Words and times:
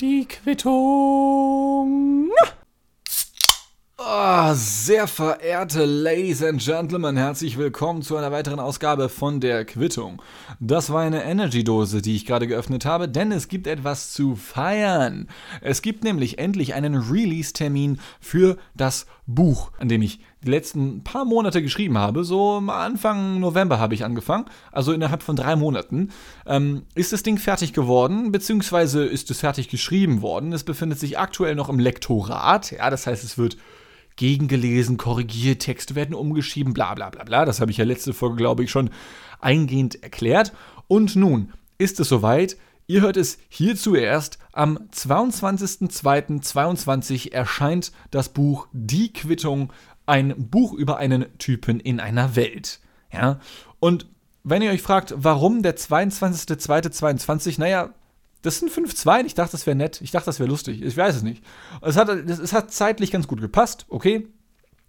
Die 0.00 0.26
Quittung. 0.26 2.30
Oh, 4.10 4.54
sehr 4.54 5.06
verehrte 5.06 5.84
Ladies 5.84 6.42
and 6.42 6.64
Gentlemen, 6.64 7.18
herzlich 7.18 7.58
willkommen 7.58 8.00
zu 8.00 8.16
einer 8.16 8.32
weiteren 8.32 8.58
Ausgabe 8.58 9.10
von 9.10 9.38
der 9.38 9.66
Quittung. 9.66 10.22
Das 10.60 10.88
war 10.88 11.02
eine 11.02 11.24
Energy-Dose, 11.24 12.00
die 12.00 12.16
ich 12.16 12.24
gerade 12.24 12.46
geöffnet 12.46 12.86
habe, 12.86 13.06
denn 13.06 13.32
es 13.32 13.48
gibt 13.48 13.66
etwas 13.66 14.14
zu 14.14 14.34
feiern. 14.34 15.28
Es 15.60 15.82
gibt 15.82 16.04
nämlich 16.04 16.38
endlich 16.38 16.72
einen 16.72 16.94
Release-Termin 16.94 18.00
für 18.18 18.56
das 18.74 19.04
Buch, 19.26 19.72
an 19.78 19.90
dem 19.90 20.00
ich 20.00 20.20
die 20.42 20.50
letzten 20.50 21.04
paar 21.04 21.26
Monate 21.26 21.60
geschrieben 21.60 21.98
habe. 21.98 22.24
So 22.24 22.62
Anfang 22.66 23.40
November 23.40 23.78
habe 23.78 23.92
ich 23.92 24.06
angefangen, 24.06 24.46
also 24.72 24.94
innerhalb 24.94 25.22
von 25.22 25.36
drei 25.36 25.54
Monaten. 25.54 26.12
Ähm, 26.46 26.86
ist 26.94 27.12
das 27.12 27.24
Ding 27.24 27.36
fertig 27.36 27.74
geworden, 27.74 28.32
beziehungsweise 28.32 29.04
ist 29.04 29.30
es 29.30 29.40
fertig 29.40 29.68
geschrieben 29.68 30.22
worden. 30.22 30.54
Es 30.54 30.64
befindet 30.64 30.98
sich 30.98 31.18
aktuell 31.18 31.56
noch 31.56 31.68
im 31.68 31.78
Lektorat, 31.78 32.70
ja, 32.70 32.88
das 32.88 33.06
heißt, 33.06 33.22
es 33.22 33.36
wird 33.36 33.58
gegengelesen, 34.18 34.98
korrigiert, 34.98 35.62
Texte 35.62 35.94
werden 35.94 36.14
umgeschrieben, 36.14 36.74
bla 36.74 36.94
bla 36.94 37.08
bla 37.08 37.24
bla. 37.24 37.46
Das 37.46 37.60
habe 37.60 37.70
ich 37.70 37.78
ja 37.78 37.86
letzte 37.86 38.12
Folge, 38.12 38.36
glaube 38.36 38.64
ich, 38.64 38.70
schon 38.70 38.90
eingehend 39.40 40.02
erklärt. 40.02 40.52
Und 40.88 41.16
nun 41.16 41.54
ist 41.78 41.98
es 42.00 42.10
soweit. 42.10 42.58
Ihr 42.86 43.00
hört 43.00 43.16
es 43.16 43.38
hier 43.48 43.76
zuerst. 43.76 44.38
Am 44.52 44.78
22.02.22 44.92 47.32
erscheint 47.32 47.92
das 48.10 48.28
Buch 48.30 48.66
Die 48.72 49.12
Quittung, 49.12 49.72
ein 50.06 50.34
Buch 50.36 50.72
über 50.72 50.96
einen 50.98 51.26
Typen 51.38 51.78
in 51.80 52.00
einer 52.00 52.34
Welt. 52.34 52.80
Ja, 53.12 53.38
und 53.78 54.06
wenn 54.42 54.62
ihr 54.62 54.70
euch 54.70 54.80
fragt, 54.82 55.14
warum 55.16 55.62
der 55.62 55.76
22.02.22, 55.76 57.60
naja, 57.60 57.92
das 58.42 58.58
sind 58.58 58.70
5-2. 58.70 59.24
Ich 59.26 59.34
dachte, 59.34 59.52
das 59.52 59.66
wäre 59.66 59.76
nett. 59.76 60.00
Ich 60.00 60.10
dachte, 60.10 60.26
das 60.26 60.38
wäre 60.38 60.48
lustig. 60.48 60.82
Ich 60.82 60.96
weiß 60.96 61.16
es 61.16 61.22
nicht. 61.22 61.42
Es 61.82 61.96
hat, 61.96 62.08
es 62.08 62.52
hat 62.52 62.72
zeitlich 62.72 63.10
ganz 63.10 63.26
gut 63.26 63.40
gepasst. 63.40 63.86
Okay. 63.88 64.28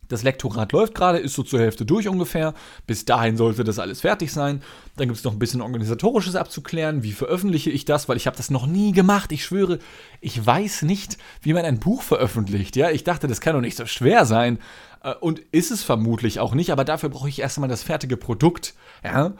Das 0.09 0.23
Lektorat 0.23 0.72
läuft 0.72 0.95
gerade, 0.95 1.19
ist 1.19 1.36
so 1.36 1.44
zur 1.44 1.59
Hälfte 1.59 1.86
durch 1.86 2.08
ungefähr. 2.08 2.55
Bis 2.88 3.05
dahin 3.05 3.38
sollte 3.38 3.64
das 3.64 3.77
alles 3.77 4.02
fertig 4.02 4.33
sein. 4.33 4.64
Dann 4.97 5.08
gibt 5.08 5.20
es 5.20 5.23
noch 5.23 5.33
ein 5.33 5.39
bisschen 5.39 5.61
organisatorisches 5.61 6.36
abzuklären. 6.36 7.03
Wie 7.03 7.11
veröffentliche 7.11 7.70
ich 7.70 7.86
das? 7.86 8.09
Weil 8.09 8.17
ich 8.17 8.25
habe 8.25 8.36
das 8.36 8.50
noch 8.50 8.66
nie 8.66 8.92
gemacht. 8.92 9.31
Ich 9.31 9.45
schwöre, 9.45 9.77
ich 10.20 10.44
weiß 10.44 10.81
nicht, 10.81 11.20
wie 11.42 11.53
man 11.53 11.64
ein 11.64 11.80
Buch 11.80 12.02
veröffentlicht. 12.02 12.75
Ja, 12.75 12.89
ich 12.89 13.03
dachte, 13.03 13.27
das 13.27 13.39
kann 13.39 13.53
doch 13.53 13.61
nicht 13.61 13.77
so 13.77 13.86
schwer 13.86 14.25
sein. 14.25 14.58
Äh, 15.03 15.14
und 15.14 15.39
ist 15.52 15.70
es 15.70 15.83
vermutlich 15.83 16.39
auch 16.39 16.55
nicht. 16.55 16.72
Aber 16.72 16.86
dafür 16.86 17.09
brauche 17.09 17.30
ich 17.30 17.39
erstmal 17.39 17.70
das 17.70 17.83
fertige 17.83 18.17
Produkt. 18.17 18.73
Ja, 19.03 19.33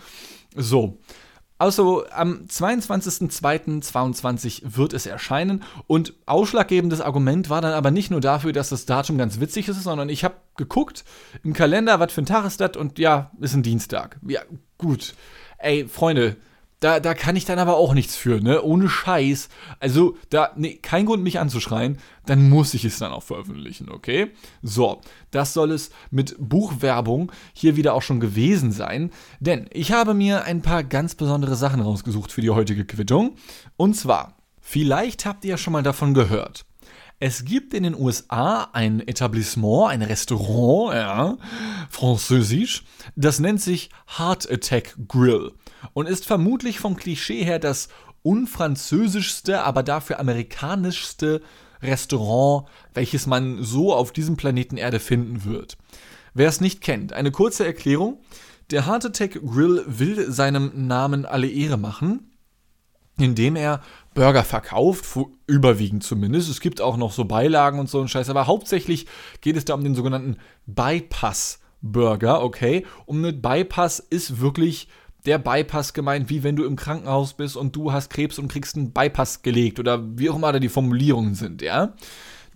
so. 0.56 1.00
Also 1.60 2.06
am 2.10 2.46
22.02.22 2.48 4.62
wird 4.64 4.94
es 4.94 5.06
erscheinen 5.06 5.64
und 5.88 6.14
ausschlaggebendes 6.26 7.02
Argument 7.02 7.50
war 7.50 7.60
dann 7.60 7.74
aber 7.74 7.92
nicht 7.92 8.12
nur 8.12 8.22
dafür, 8.22 8.54
dass 8.54 8.70
das 8.70 8.86
Datum 8.86 9.18
ganz 9.18 9.42
witzig 9.42 9.68
ist, 9.68 9.84
sondern 9.84 10.08
ich 10.08 10.24
habe 10.24 10.36
geguckt 10.56 11.04
im 11.44 11.52
Kalender, 11.52 12.00
was 12.00 12.14
für 12.14 12.22
ein 12.22 12.26
Tag 12.26 12.46
ist 12.46 12.62
das 12.62 12.78
und 12.78 12.98
ja, 12.98 13.32
ist 13.42 13.56
ein 13.56 13.64
Dienstag. 13.64 14.22
Ja, 14.26 14.40
gut. 14.78 15.16
Ey, 15.58 15.86
Freunde, 15.86 16.38
da, 16.80 17.00
da 17.02 17.14
kann 17.14 17.36
ich 17.36 17.46
dann 17.46 17.60
aber 17.60 17.76
auch 17.76 17.94
nichts 17.94 18.16
für, 18.16 18.40
ne? 18.40 18.62
Ohne 18.62 18.88
Scheiß. 18.88 19.50
Also, 19.80 20.18
da, 20.30 20.52
nee, 20.56 20.76
kein 20.76 21.06
Grund, 21.06 21.24
mich 21.24 21.40
anzuschreien. 21.40 21.98
Dann 22.26 22.50
muss 22.50 22.74
ich 22.74 22.86
es 22.86 23.00
dann 23.00 23.12
auch 23.12 23.24
veröffentlichen, 23.24 23.90
okay? 23.90 24.32
So, 24.62 25.02
das 25.32 25.54
soll 25.54 25.72
es 25.72 25.90
mit 26.10 26.36
Buchwerbung 26.40 27.32
hier 27.54 27.76
wieder 27.76 27.94
auch 27.94 28.02
schon 28.02 28.22
gewesen 28.22 28.72
sein. 28.72 29.12
Denn 29.40 29.68
ich 29.74 29.92
habe 29.92 30.14
mir 30.14 30.44
ein 30.44 30.62
paar 30.62 30.84
ganz 30.84 31.16
besondere 31.16 31.56
Sachen 31.56 31.82
rausgesucht 31.82 32.32
für 32.32 32.42
die 32.42 32.52
heutige 32.52 32.86
Quittung. 32.86 33.36
Und 33.76 33.96
zwar, 33.96 34.38
vielleicht 34.62 35.26
habt 35.26 35.44
ihr 35.44 35.52
ja 35.52 35.58
schon 35.58 35.74
mal 35.74 35.84
davon 35.84 36.14
gehört. 36.14 36.66
Es 37.22 37.44
gibt 37.44 37.74
in 37.74 37.84
den 37.84 37.96
USA 37.96 38.70
ein 38.72 39.06
Etablissement, 39.06 39.90
ein 39.90 40.02
Restaurant, 40.02 40.96
ja, 40.96 41.38
französisch, 41.90 42.86
das 43.18 43.42
nennt 43.42 43.60
sich 43.60 43.90
Heart 44.18 44.50
Attack 44.50 44.96
Grill 45.10 45.52
und 45.94 46.08
ist 46.08 46.26
vermutlich 46.26 46.80
vom 46.80 46.96
Klischee 46.96 47.44
her 47.44 47.60
das 47.60 47.90
unfranzösischste, 48.22 49.64
aber 49.64 49.84
dafür 49.84 50.20
amerikanischste 50.20 51.42
Restaurant, 51.82 52.68
welches 52.94 53.26
man 53.28 53.64
so 53.64 53.94
auf 53.94 54.12
diesem 54.12 54.38
Planeten 54.38 54.78
Erde 54.78 55.00
finden 55.00 55.46
wird. 55.46 55.78
Wer 56.34 56.50
es 56.50 56.62
nicht 56.62 56.82
kennt, 56.82 57.14
eine 57.14 57.32
kurze 57.32 57.66
Erklärung. 57.66 58.20
Der 58.72 58.86
Heart 58.86 59.06
Attack 59.06 59.42
Grill 59.46 59.84
will 59.88 60.32
seinem 60.32 60.88
Namen 60.88 61.26
alle 61.26 61.50
Ehre 61.50 61.78
machen, 61.78 62.32
indem 63.18 63.56
er 63.56 63.82
Burger 64.14 64.44
verkauft, 64.44 65.06
überwiegend 65.48 66.04
zumindest. 66.04 66.50
Es 66.50 66.60
gibt 66.60 66.82
auch 66.82 66.98
noch 66.98 67.12
so 67.12 67.26
Beilagen 67.26 67.80
und 67.80 67.90
so 67.90 68.00
ein 68.02 68.08
Scheiß, 68.08 68.30
aber 68.30 68.48
hauptsächlich 68.48 69.08
geht 69.42 69.56
es 69.56 69.66
da 69.66 69.74
um 69.74 69.84
den 69.84 69.96
sogenannten 69.96 70.38
Bypass 70.66 71.60
Burger, 71.82 72.44
okay? 72.44 72.86
Und 73.06 73.22
mit 73.22 73.42
Bypass 73.42 74.00
ist 74.00 74.40
wirklich 74.42 74.90
der 75.26 75.38
Bypass 75.38 75.94
gemeint, 75.94 76.30
wie 76.30 76.44
wenn 76.44 76.56
du 76.56 76.66
im 76.66 76.76
Krankenhaus 76.76 77.34
bist 77.34 77.58
und 77.58 77.76
du 77.76 77.92
hast 77.92 78.10
Krebs 78.10 78.40
und 78.40 78.48
kriegst 78.48 78.76
einen 78.76 78.92
Bypass 78.92 79.42
gelegt 79.42 79.80
oder 79.80 80.02
wie 80.18 80.30
auch 80.30 80.36
immer 80.36 80.52
da 80.52 80.60
die 80.60 80.70
Formulierungen 80.70 81.36
sind, 81.36 81.62
ja? 81.62 81.94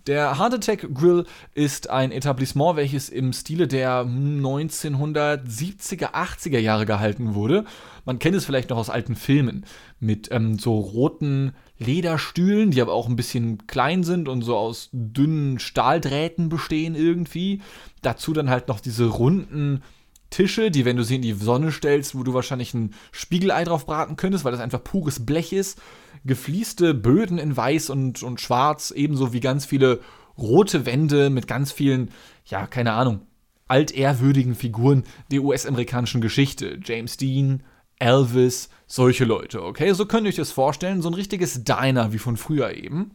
Der 0.06 0.38
Heart 0.38 0.54
Attack 0.54 0.88
Grill 0.92 1.24
ist 1.54 1.88
ein 1.88 2.12
Etablissement, 2.12 2.76
welches 2.76 3.08
im 3.08 3.32
Stile 3.32 3.66
der 3.66 4.04
1970er, 4.04 6.12
80er 6.12 6.58
Jahre 6.58 6.84
gehalten 6.84 7.34
wurde. 7.34 7.64
Man 8.04 8.18
kennt 8.18 8.36
es 8.36 8.44
vielleicht 8.44 8.68
noch 8.68 8.76
aus 8.76 8.90
alten 8.90 9.16
Filmen 9.16 9.64
mit 10.00 10.28
ähm, 10.30 10.58
so 10.58 10.78
roten 10.78 11.54
Lederstühlen, 11.78 12.70
die 12.70 12.82
aber 12.82 12.92
auch 12.92 13.08
ein 13.08 13.16
bisschen 13.16 13.66
klein 13.66 14.04
sind 14.04 14.28
und 14.28 14.42
so 14.42 14.58
aus 14.58 14.90
dünnen 14.92 15.58
Stahldrähten 15.58 16.50
bestehen 16.50 16.94
irgendwie. 16.94 17.62
Dazu 18.02 18.34
dann 18.34 18.50
halt 18.50 18.68
noch 18.68 18.80
diese 18.80 19.06
runden 19.06 19.82
Tische, 20.30 20.70
die, 20.70 20.84
wenn 20.84 20.96
du 20.96 21.04
sie 21.04 21.16
in 21.16 21.22
die 21.22 21.32
Sonne 21.32 21.70
stellst, 21.70 22.14
wo 22.14 22.22
du 22.22 22.34
wahrscheinlich 22.34 22.74
ein 22.74 22.94
Spiegelei 23.12 23.64
drauf 23.64 23.86
braten 23.86 24.16
könntest, 24.16 24.44
weil 24.44 24.52
das 24.52 24.60
einfach 24.60 24.82
pures 24.82 25.24
Blech 25.24 25.52
ist 25.52 25.80
gefließte 26.24 26.94
Böden 26.94 27.38
in 27.38 27.56
weiß 27.56 27.90
und, 27.90 28.22
und 28.22 28.40
schwarz, 28.40 28.90
ebenso 28.90 29.32
wie 29.32 29.40
ganz 29.40 29.66
viele 29.66 30.00
rote 30.36 30.86
Wände 30.86 31.30
mit 31.30 31.46
ganz 31.46 31.70
vielen, 31.70 32.10
ja, 32.46 32.66
keine 32.66 32.92
Ahnung, 32.92 33.20
altehrwürdigen 33.68 34.54
Figuren 34.54 35.04
der 35.30 35.42
US-amerikanischen 35.42 36.20
Geschichte. 36.20 36.80
James 36.82 37.16
Dean, 37.16 37.62
Elvis, 37.98 38.68
solche 38.86 39.24
Leute, 39.24 39.62
okay? 39.62 39.92
So 39.92 40.06
könnt 40.06 40.26
ihr 40.26 40.30
euch 40.30 40.36
das 40.36 40.50
vorstellen, 40.50 41.02
so 41.02 41.08
ein 41.08 41.14
richtiges 41.14 41.64
Diner 41.64 42.12
wie 42.12 42.18
von 42.18 42.36
früher 42.36 42.74
eben. 42.74 43.12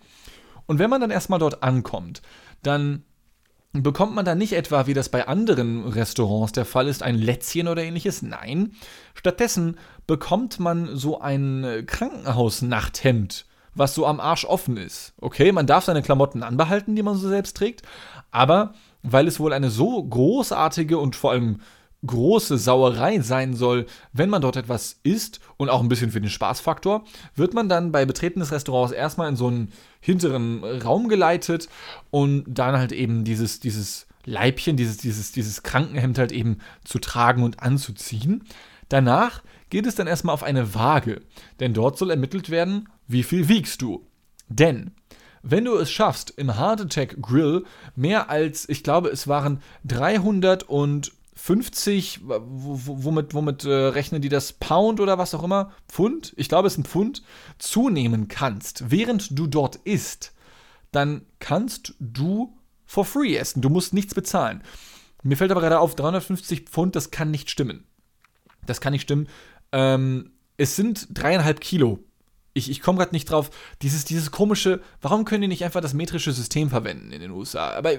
Und 0.65 0.79
wenn 0.79 0.89
man 0.89 1.01
dann 1.01 1.11
erstmal 1.11 1.39
dort 1.39 1.63
ankommt, 1.63 2.21
dann 2.61 3.03
bekommt 3.73 4.15
man 4.15 4.25
da 4.25 4.35
nicht 4.35 4.53
etwa, 4.53 4.87
wie 4.87 4.93
das 4.93 5.09
bei 5.09 5.27
anderen 5.27 5.87
Restaurants 5.87 6.53
der 6.53 6.65
Fall 6.65 6.87
ist, 6.87 7.03
ein 7.03 7.17
Lätzchen 7.17 7.67
oder 7.67 7.83
ähnliches. 7.83 8.21
Nein, 8.21 8.73
stattdessen 9.13 9.77
bekommt 10.07 10.59
man 10.59 10.95
so 10.95 11.21
ein 11.21 11.83
Krankenhausnachthemd, 11.85 13.45
was 13.75 13.93
so 13.93 14.05
am 14.05 14.19
Arsch 14.19 14.45
offen 14.45 14.77
ist. 14.77 15.13
Okay, 15.21 15.51
man 15.51 15.67
darf 15.67 15.85
seine 15.85 16.01
Klamotten 16.01 16.41
anbehalten, 16.41 16.95
die 16.95 17.03
man 17.03 17.15
so 17.15 17.29
selbst 17.29 17.57
trägt, 17.57 17.83
aber 18.31 18.73
weil 19.03 19.27
es 19.27 19.39
wohl 19.39 19.53
eine 19.53 19.69
so 19.69 20.03
großartige 20.03 20.97
und 20.97 21.15
vor 21.15 21.31
allem 21.31 21.61
große 22.05 22.57
Sauerei 22.57 23.19
sein 23.19 23.53
soll, 23.53 23.85
wenn 24.13 24.29
man 24.29 24.41
dort 24.41 24.55
etwas 24.55 24.99
isst 25.03 25.39
und 25.57 25.69
auch 25.69 25.81
ein 25.81 25.89
bisschen 25.89 26.11
für 26.11 26.21
den 26.21 26.29
Spaßfaktor, 26.29 27.03
wird 27.35 27.53
man 27.53 27.67
dann 27.67 27.91
bei 27.91 28.05
Betreten 28.05 28.39
des 28.39 28.51
Restaurants 28.51 28.93
erstmal 28.93 29.29
in 29.29 29.35
so 29.35 29.47
einen 29.47 29.71
hinteren 29.99 30.63
Raum 30.63 31.09
geleitet 31.09 31.67
und 32.09 32.45
dann 32.47 32.77
halt 32.77 32.91
eben 32.91 33.23
dieses, 33.23 33.59
dieses 33.59 34.07
Leibchen, 34.25 34.77
dieses, 34.77 34.97
dieses, 34.97 35.31
dieses 35.31 35.63
Krankenhemd 35.63 36.17
halt 36.17 36.31
eben 36.31 36.59
zu 36.85 36.99
tragen 36.99 37.43
und 37.43 37.61
anzuziehen. 37.61 38.43
Danach 38.87 39.43
geht 39.69 39.85
es 39.85 39.95
dann 39.95 40.07
erstmal 40.07 40.33
auf 40.33 40.43
eine 40.43 40.73
Waage, 40.73 41.21
denn 41.59 41.73
dort 41.73 41.97
soll 41.97 42.11
ermittelt 42.11 42.49
werden, 42.49 42.89
wie 43.07 43.23
viel 43.23 43.49
wiegst 43.49 43.81
du. 43.81 44.05
Denn 44.47 44.91
wenn 45.41 45.65
du 45.65 45.75
es 45.77 45.91
schaffst, 45.91 46.31
im 46.31 46.57
Heart 46.57 46.81
Attack 46.81 47.21
Grill 47.21 47.65
mehr 47.95 48.29
als, 48.29 48.67
ich 48.67 48.83
glaube, 48.83 49.09
es 49.09 49.27
waren 49.27 49.61
300 49.85 50.63
und 50.63 51.11
50, 51.41 52.19
womit, 52.23 53.33
womit 53.33 53.63
äh, 53.63 53.69
rechnen 53.69 54.21
die 54.21 54.29
das? 54.29 54.53
Pound 54.53 54.99
oder 54.99 55.17
was 55.17 55.33
auch 55.33 55.41
immer? 55.41 55.71
Pfund? 55.87 56.33
Ich 56.35 56.49
glaube, 56.49 56.67
es 56.67 56.73
ist 56.73 56.79
ein 56.79 56.85
Pfund. 56.85 57.23
Zunehmen 57.57 58.27
kannst, 58.27 58.91
während 58.91 59.39
du 59.39 59.47
dort 59.47 59.77
isst, 59.77 60.33
dann 60.91 61.25
kannst 61.39 61.93
du 61.99 62.57
for 62.85 63.05
free 63.05 63.37
essen. 63.37 63.61
Du 63.61 63.69
musst 63.69 63.93
nichts 63.93 64.13
bezahlen. 64.13 64.61
Mir 65.23 65.37
fällt 65.37 65.51
aber 65.51 65.61
gerade 65.61 65.79
auf, 65.79 65.95
350 65.95 66.65
Pfund, 66.65 66.95
das 66.95 67.09
kann 67.09 67.31
nicht 67.31 67.49
stimmen. 67.49 67.85
Das 68.65 68.81
kann 68.81 68.91
nicht 68.91 69.03
stimmen. 69.03 69.27
Ähm, 69.71 70.31
es 70.57 70.75
sind 70.75 71.07
dreieinhalb 71.11 71.61
Kilo. 71.61 71.99
Ich, 72.53 72.69
ich 72.69 72.81
komme 72.81 72.97
gerade 72.97 73.15
nicht 73.15 73.31
drauf. 73.31 73.49
Dieses, 73.81 74.03
dieses 74.03 74.31
komische, 74.31 74.81
warum 75.01 75.23
können 75.23 75.41
die 75.41 75.47
nicht 75.47 75.63
einfach 75.63 75.81
das 75.81 75.93
metrische 75.93 76.33
System 76.33 76.69
verwenden 76.69 77.11
in 77.11 77.21
den 77.21 77.31
USA? 77.31 77.71
Aber 77.71 77.93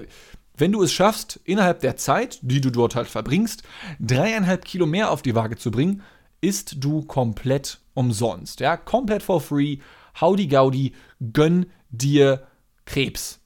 wenn 0.61 0.71
du 0.71 0.81
es 0.83 0.93
schaffst, 0.93 1.41
innerhalb 1.43 1.81
der 1.81 1.97
Zeit, 1.97 2.39
die 2.43 2.61
du 2.61 2.69
dort 2.69 2.95
halt 2.95 3.07
verbringst, 3.07 3.63
dreieinhalb 3.99 4.63
Kilo 4.63 4.85
mehr 4.85 5.11
auf 5.11 5.21
die 5.21 5.35
Waage 5.35 5.57
zu 5.57 5.71
bringen, 5.71 6.03
isst 6.39 6.75
du 6.79 7.01
komplett 7.01 7.79
umsonst. 7.93 8.59
Ja, 8.59 8.77
komplett 8.77 9.23
for 9.23 9.41
free. 9.41 9.79
Howdy 10.21 10.47
Gaudi, 10.47 10.93
gönn 11.33 11.65
dir 11.89 12.47
Krebs. 12.85 13.39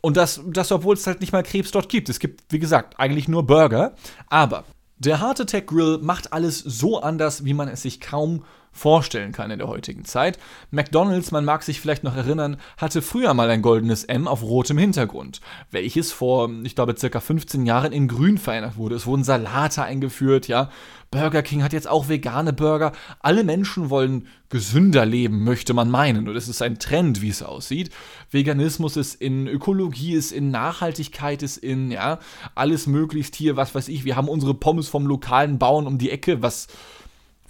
Und 0.00 0.16
das, 0.16 0.40
das 0.46 0.72
obwohl 0.72 0.94
es 0.94 1.06
halt 1.06 1.20
nicht 1.20 1.32
mal 1.32 1.42
Krebs 1.42 1.70
dort 1.72 1.88
gibt. 1.88 2.08
Es 2.08 2.18
gibt, 2.18 2.44
wie 2.50 2.58
gesagt, 2.58 2.98
eigentlich 2.98 3.28
nur 3.28 3.46
Burger. 3.46 3.94
Aber 4.28 4.64
der 4.98 5.20
Heart 5.20 5.42
Attack 5.42 5.66
Grill 5.66 5.98
macht 5.98 6.32
alles 6.32 6.58
so 6.60 7.00
anders, 7.00 7.44
wie 7.44 7.54
man 7.54 7.68
es 7.68 7.82
sich 7.82 8.00
kaum 8.00 8.44
vorstellen 8.72 9.32
kann 9.32 9.50
in 9.50 9.58
der 9.58 9.68
heutigen 9.68 10.04
Zeit. 10.04 10.38
McDonald's, 10.70 11.32
man 11.32 11.44
mag 11.44 11.62
sich 11.62 11.80
vielleicht 11.80 12.04
noch 12.04 12.16
erinnern, 12.16 12.56
hatte 12.76 13.02
früher 13.02 13.34
mal 13.34 13.50
ein 13.50 13.62
goldenes 13.62 14.04
M 14.04 14.28
auf 14.28 14.42
rotem 14.42 14.78
Hintergrund, 14.78 15.40
welches 15.70 16.12
vor, 16.12 16.50
ich 16.62 16.74
glaube, 16.74 16.96
circa 16.96 17.20
15 17.20 17.66
Jahren 17.66 17.92
in 17.92 18.08
grün 18.08 18.38
verändert 18.38 18.76
wurde. 18.76 18.94
Es 18.94 19.06
wurden 19.06 19.24
Salate 19.24 19.82
eingeführt, 19.82 20.48
ja. 20.48 20.70
Burger 21.10 21.42
King 21.42 21.64
hat 21.64 21.72
jetzt 21.72 21.88
auch 21.88 22.08
vegane 22.08 22.52
Burger. 22.52 22.92
Alle 23.18 23.42
Menschen 23.42 23.90
wollen 23.90 24.28
gesünder 24.48 25.04
leben, 25.04 25.42
möchte 25.42 25.74
man 25.74 25.90
meinen. 25.90 26.28
Und 26.28 26.36
es 26.36 26.46
ist 26.46 26.62
ein 26.62 26.78
Trend, 26.78 27.20
wie 27.20 27.30
es 27.30 27.42
aussieht. 27.42 27.90
Veganismus 28.30 28.96
ist 28.96 29.20
in 29.20 29.48
Ökologie, 29.48 30.14
ist 30.14 30.30
in 30.30 30.52
Nachhaltigkeit, 30.52 31.42
ist 31.42 31.56
in, 31.56 31.90
ja, 31.90 32.20
alles 32.54 32.86
möglichst 32.86 33.34
hier, 33.34 33.56
was 33.56 33.74
weiß 33.74 33.88
ich. 33.88 34.04
Wir 34.04 34.14
haben 34.14 34.28
unsere 34.28 34.54
Pommes 34.54 34.88
vom 34.88 35.04
lokalen 35.04 35.58
Bauern 35.58 35.88
um 35.88 35.98
die 35.98 36.10
Ecke, 36.10 36.42
was 36.42 36.68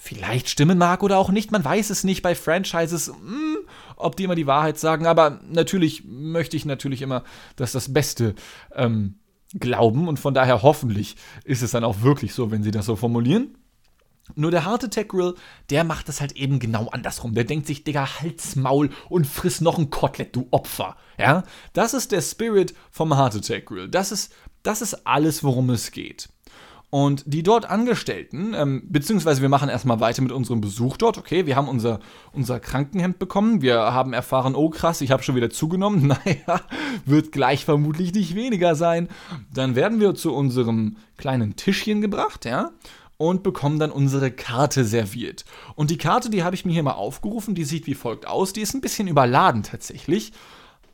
vielleicht 0.02 0.49
stimmen 0.49 0.79
mag 0.79 1.02
oder 1.02 1.19
auch 1.19 1.31
nicht. 1.31 1.52
Man 1.52 1.64
weiß 1.64 1.91
es 1.91 2.05
nicht 2.05 2.23
bei 2.23 2.35
Franchises, 2.35 3.08
mh, 3.08 3.17
hm, 3.19 3.58
ob 3.97 4.17
die 4.17 4.25
immer 4.25 4.35
die 4.35 4.47
Wahrheit 4.47 4.79
sagen. 4.79 5.06
Aber 5.06 5.41
natürlich 5.50 6.05
möchte 6.05 6.56
ich 6.56 6.64
natürlich 6.64 7.02
immer, 7.02 7.23
dass 7.56 7.73
das 7.73 7.93
Beste 7.93 8.35
ähm, 8.75 9.17
glauben 9.52 10.08
und 10.08 10.19
von 10.19 10.32
daher 10.32 10.62
hoffentlich 10.62 11.17
ist 11.44 11.62
es 11.62 11.73
dann 11.73 11.85
auch 11.85 12.00
wirklich 12.00 12.32
so, 12.32 12.50
wenn 12.50 12.62
sie 12.62 12.70
das 12.70 12.87
so 12.87 12.97
formulieren. 12.97 13.58
Nur 14.37 14.50
der 14.50 14.64
harte 14.64 14.88
Tech 14.88 15.08
Grill, 15.08 15.35
der 15.69 15.85
macht 15.85 16.08
das 16.08 16.20
halt 16.20 16.32
eben 16.32 16.61
genau 16.61 16.88
andersrum. 16.88 17.35
Der 17.35 17.44
denkt 17.44 17.67
sich, 17.67 17.85
Digga, 17.85 18.20
Halsmaul 18.20 18.91
und 19.11 19.26
friss 19.26 19.61
noch 19.61 19.76
ein 19.76 19.91
Kotelett, 19.91 20.35
du 20.35 20.49
Opfer. 20.50 20.96
Ja, 21.19 21.43
das 21.75 21.93
ist 21.93 22.12
der 22.12 22.23
Spirit 22.23 22.75
vom 22.91 23.17
Heart 23.17 23.37
Attack 23.37 23.67
Grill. 23.67 23.88
Das 23.88 24.12
ist, 24.12 24.32
das 24.62 24.81
ist 24.81 25.06
alles, 25.06 25.44
worum 25.44 25.69
es 25.70 25.91
geht. 25.91 26.31
Und 26.90 27.22
die 27.26 27.44
dort 27.44 27.70
Angestellten, 27.70 28.52
ähm, 28.52 28.82
beziehungsweise 28.88 29.42
wir 29.42 29.48
machen 29.48 29.69
erstmal 29.69 30.00
weiter 30.00 30.22
mit 30.22 30.32
unserem 30.32 30.60
Besuch 30.60 30.96
dort. 30.96 31.19
Okay, 31.19 31.46
wir 31.46 31.54
haben 31.54 31.69
unser, 31.69 32.00
unser 32.32 32.58
Krankenhemd 32.58 33.20
bekommen. 33.20 33.62
Wir 33.62 33.78
haben 33.78 34.12
erfahren, 34.12 34.56
oh 34.56 34.70
krass, 34.70 35.00
ich 35.00 35.12
habe 35.12 35.22
schon 35.22 35.37
wieder 35.37 35.50
zugenommen. 35.50 36.08
Naja, 36.10 36.60
wird 37.06 37.31
gleich 37.31 37.64
vermutlich 37.64 38.12
nicht 38.12 38.34
weniger 38.34 38.75
sein. 38.75 39.08
Dann 39.54 39.76
werden 39.76 40.00
wir 40.00 40.16
zu 40.16 40.34
unserem 40.34 40.96
kleinen 41.16 41.54
Tischchen 41.54 42.00
gebracht, 42.00 42.44
ja, 42.44 42.72
und 43.16 43.44
bekommen 43.44 43.78
dann 43.78 43.93
unsere 43.93 44.32
Karte 44.32 44.84
serviert. 44.84 45.44
Und 45.76 45.90
die 45.90 45.98
Karte, 45.98 46.31
die 46.31 46.43
habe 46.43 46.56
ich 46.56 46.64
mir 46.64 46.72
hier 46.72 46.82
mal 46.82 46.93
aufgerufen. 46.93 47.54
Die 47.54 47.64
sieht 47.64 47.86
wie 47.86 47.94
folgt 47.94 48.26
aus. 48.26 48.52
Die 48.52 48.62
ist 48.62 48.75
ein 48.75 48.81
bisschen 48.81 49.06
überladen 49.06 49.62
tatsächlich. 49.62 50.32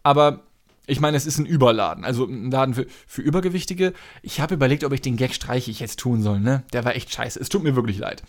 Aber 0.02 0.45
ich 0.86 1.00
meine, 1.00 1.16
es 1.16 1.26
ist 1.26 1.38
ein 1.38 1.46
Überladen, 1.46 2.04
also 2.04 2.24
ein 2.24 2.50
Laden 2.50 2.74
für, 2.74 2.86
für 3.06 3.22
Übergewichtige. 3.22 3.92
Ich 4.22 4.40
habe 4.40 4.54
überlegt, 4.54 4.84
ob 4.84 4.92
ich 4.92 5.00
den 5.00 5.16
Gag 5.16 5.34
streiche 5.34 5.70
ich 5.70 5.80
jetzt 5.80 5.98
tun 5.98 6.22
soll, 6.22 6.40
ne? 6.40 6.62
Der 6.72 6.84
war 6.84 6.94
echt 6.94 7.12
scheiße. 7.12 7.40
Es 7.40 7.48
tut 7.48 7.64
mir 7.64 7.74
wirklich 7.74 7.98
leid. 7.98 8.22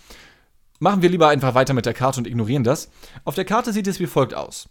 Machen 0.80 1.02
wir 1.02 1.10
lieber 1.10 1.30
einfach 1.30 1.56
weiter 1.56 1.74
mit 1.74 1.86
der 1.86 1.94
Karte 1.94 2.20
und 2.20 2.28
ignorieren 2.28 2.64
das. 2.64 2.90
Auf 3.26 3.36
der 3.36 3.46
Karte 3.46 3.74
sieht 3.74 3.88
es 3.88 4.00
wie 4.00 4.08
folgt 4.08 4.34
aus. 4.34 4.70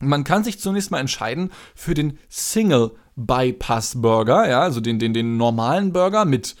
Man 0.00 0.22
kann 0.22 0.44
sich 0.44 0.60
zunächst 0.60 0.90
mal 0.90 1.00
entscheiden 1.00 1.50
für 1.74 1.94
den 1.94 2.18
Single 2.28 2.92
Bypass 3.16 4.00
Burger, 4.00 4.48
ja, 4.48 4.60
also 4.60 4.80
den, 4.80 5.00
den, 5.00 5.12
den 5.12 5.36
normalen 5.36 5.92
Burger 5.92 6.24
mit 6.24 6.54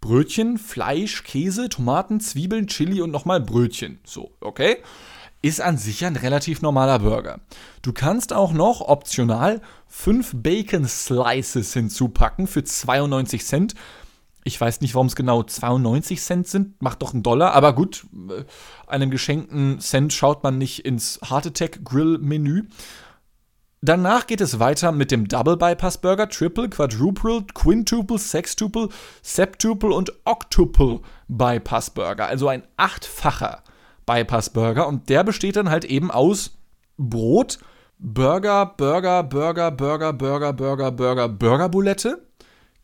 Brötchen, 0.00 0.58
Fleisch, 0.58 1.24
Käse, 1.24 1.68
Tomaten, 1.68 2.20
Zwiebeln, 2.20 2.68
Chili 2.68 3.00
und 3.00 3.10
nochmal 3.10 3.40
Brötchen. 3.40 3.98
So, 4.04 4.32
okay? 4.40 4.76
Ist 5.44 5.60
an 5.60 5.76
sich 5.76 6.06
ein 6.06 6.16
relativ 6.16 6.62
normaler 6.62 7.00
Burger. 7.00 7.38
Du 7.82 7.92
kannst 7.92 8.32
auch 8.32 8.54
noch 8.54 8.80
optional 8.80 9.60
5 9.88 10.36
Bacon 10.36 10.88
Slices 10.88 11.74
hinzupacken 11.74 12.46
für 12.46 12.64
92 12.64 13.44
Cent. 13.44 13.74
Ich 14.44 14.58
weiß 14.58 14.80
nicht, 14.80 14.94
warum 14.94 15.08
es 15.08 15.16
genau 15.16 15.42
92 15.42 16.22
Cent 16.22 16.48
sind, 16.48 16.80
macht 16.80 17.02
doch 17.02 17.12
einen 17.12 17.22
Dollar, 17.22 17.52
aber 17.52 17.74
gut, 17.74 18.06
äh, 18.30 18.44
einem 18.86 19.10
geschenkten 19.10 19.80
Cent 19.80 20.14
schaut 20.14 20.42
man 20.42 20.56
nicht 20.56 20.86
ins 20.86 21.20
Heart 21.28 21.48
Attack 21.48 21.84
Grill 21.84 22.16
Menü. 22.16 22.62
Danach 23.82 24.26
geht 24.26 24.40
es 24.40 24.58
weiter 24.60 24.92
mit 24.92 25.10
dem 25.10 25.28
Double 25.28 25.58
Bypass 25.58 25.98
Burger, 25.98 26.30
Triple, 26.30 26.70
Quadruple, 26.70 27.44
Quintuple, 27.52 28.18
Sextuple, 28.18 28.88
Septuple 29.20 29.94
und 29.94 30.10
Octuple 30.24 31.00
Bypass 31.28 31.90
Burger, 31.90 32.28
also 32.28 32.48
ein 32.48 32.62
achtfacher 32.78 33.62
Bypass 34.06 34.50
Burger 34.50 34.86
und 34.86 35.08
der 35.08 35.24
besteht 35.24 35.56
dann 35.56 35.70
halt 35.70 35.84
eben 35.84 36.10
aus 36.10 36.58
Brot, 36.96 37.58
Burger, 37.98 38.66
Burger, 38.76 39.22
Burger, 39.22 39.70
Burger, 39.70 40.12
Burger, 40.12 40.52
Burger, 40.52 40.90
Burger, 40.90 41.28
Burgerbulette, 41.28 42.26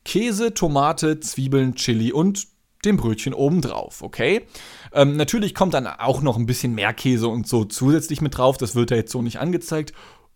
Käse, 0.04 0.54
Tomate, 0.54 1.20
Zwiebeln, 1.20 1.74
Chili 1.74 2.12
und 2.12 2.48
dem 2.84 2.96
Brötchen 2.96 3.34
obendrauf, 3.34 4.02
okay? 4.02 4.46
Ähm, 4.92 5.16
natürlich 5.16 5.54
kommt 5.54 5.74
dann 5.74 5.86
auch 5.86 6.22
noch 6.22 6.38
ein 6.38 6.46
bisschen 6.46 6.74
mehr 6.74 6.94
Käse 6.94 7.28
und 7.28 7.46
so 7.46 7.64
zusätzlich 7.64 8.20
mit 8.20 8.38
drauf, 8.38 8.56
das 8.56 8.74
wird 8.74 8.90
da 8.90 8.94
jetzt 8.94 9.12
so 9.12 9.20
nicht 9.20 9.38
angezeigt. 9.38 9.92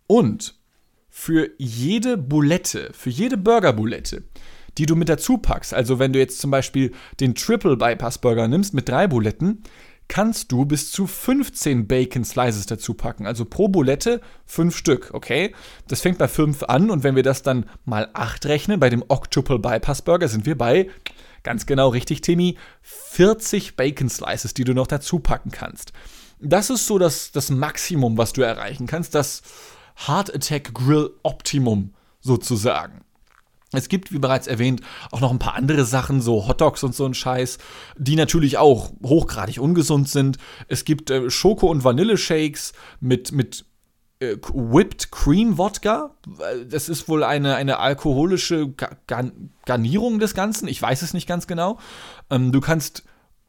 Und 0.07 0.59
für 1.09 1.51
jede 1.59 2.19
Bulette, 2.19 2.91
für 2.93 3.09
jede 3.09 3.37
Burgerbulette, 3.37 4.25
die 4.77 4.87
du 4.87 4.97
mit 4.97 5.09
dazu 5.09 5.39
packst, 5.39 5.73
also 5.73 5.99
wenn 5.99 6.13
du 6.13 6.19
jetzt 6.19 6.41
zum 6.41 6.51
Beispiel 6.51 6.93
den 7.21 7.35
Triple 7.35 7.77
Bypass 7.77 8.19
Burger 8.19 8.49
nimmst 8.49 8.75
mit 8.75 8.89
drei 8.89 9.07
Buletten, 9.07 9.63
kannst 10.09 10.53
du 10.53 10.65
bis 10.65 10.93
zu 10.93 11.07
15 11.07 11.87
Bacon 11.87 12.25
Slices 12.25 12.67
dazu 12.67 12.95
packen. 12.95 13.27
Also 13.27 13.45
pro 13.45 13.69
Bulette 13.69 14.21
5 14.47 14.77
Stück, 14.77 15.11
okay? 15.13 15.55
Das 15.89 16.01
fängt 16.01 16.19
bei 16.19 16.29
5 16.29 16.65
an 16.65 16.91
und 16.91 17.03
wenn 17.03 17.17
wir 17.17 17.23
das 17.23 17.43
dann 17.43 17.69
mal 17.85 18.11
8 18.13 18.47
rechnen, 18.47 18.81
bei 18.81 18.91
dem 18.91 19.05
Octuple 19.09 19.59
Bypass 19.59 20.03
Burger 20.03 20.29
sind 20.29 20.47
wir 20.47 20.59
bei, 20.59 20.89
ganz 21.43 21.67
genau 21.67 21.89
richtig, 21.89 22.21
Timmy, 22.21 22.57
40 22.83 23.77
Bacon 23.77 24.09
Slices, 24.09 24.55
die 24.55 24.65
du 24.65 24.75
noch 24.75 24.87
dazu 24.87 25.19
packen 25.19 25.51
kannst. 25.51 25.93
Das 26.41 26.71
ist 26.71 26.87
so 26.87 26.99
das, 26.99 27.33
das 27.33 27.51
Maximum, 27.51 28.19
was 28.19 28.33
du 28.33 28.43
erreichen 28.43 28.87
kannst, 28.87 29.15
das 29.15 29.43
Heart 30.07 30.35
Attack 30.35 30.75
Grill 30.75 31.11
Optimum 31.23 31.95
sozusagen. 32.21 33.04
Es 33.77 33.89
gibt, 33.89 34.13
wie 34.13 34.19
bereits 34.19 34.47
erwähnt, 34.47 34.81
auch 35.11 35.21
noch 35.21 35.31
ein 35.31 35.39
paar 35.39 35.55
andere 35.55 35.85
Sachen, 35.85 36.21
so 36.21 36.49
Hotdogs 36.49 36.83
und 36.83 36.95
so 36.95 37.07
ein 37.07 37.15
Scheiß, 37.15 37.59
die 37.97 38.17
natürlich 38.17 38.59
auch 38.59 38.93
hochgradig 39.03 39.61
ungesund 39.61 40.09
sind. 40.09 40.39
Es 40.69 40.85
gibt 40.85 41.11
äh, 41.11 41.31
Schoko- 41.31 41.71
und 41.71 41.85
Vanilleshakes 41.85 42.73
mit, 43.01 43.33
mit 43.33 43.65
äh, 44.21 44.37
Whipped 44.53 45.11
Cream 45.11 45.59
Wodka. 45.59 46.15
Das 46.69 46.89
ist 46.89 47.09
wohl 47.09 47.25
eine, 47.25 47.57
eine 47.57 47.79
alkoholische 47.79 48.73
Garn 49.07 49.51
Garnierung 49.67 50.19
des 50.19 50.35
Ganzen. 50.35 50.69
Ich 50.69 50.81
weiß 50.81 51.03
es 51.03 51.15
nicht 51.15 51.27
ganz 51.27 51.47
genau. 51.47 51.79
Ähm, 52.31 52.53
du 52.53 52.61
kannst 52.61 53.05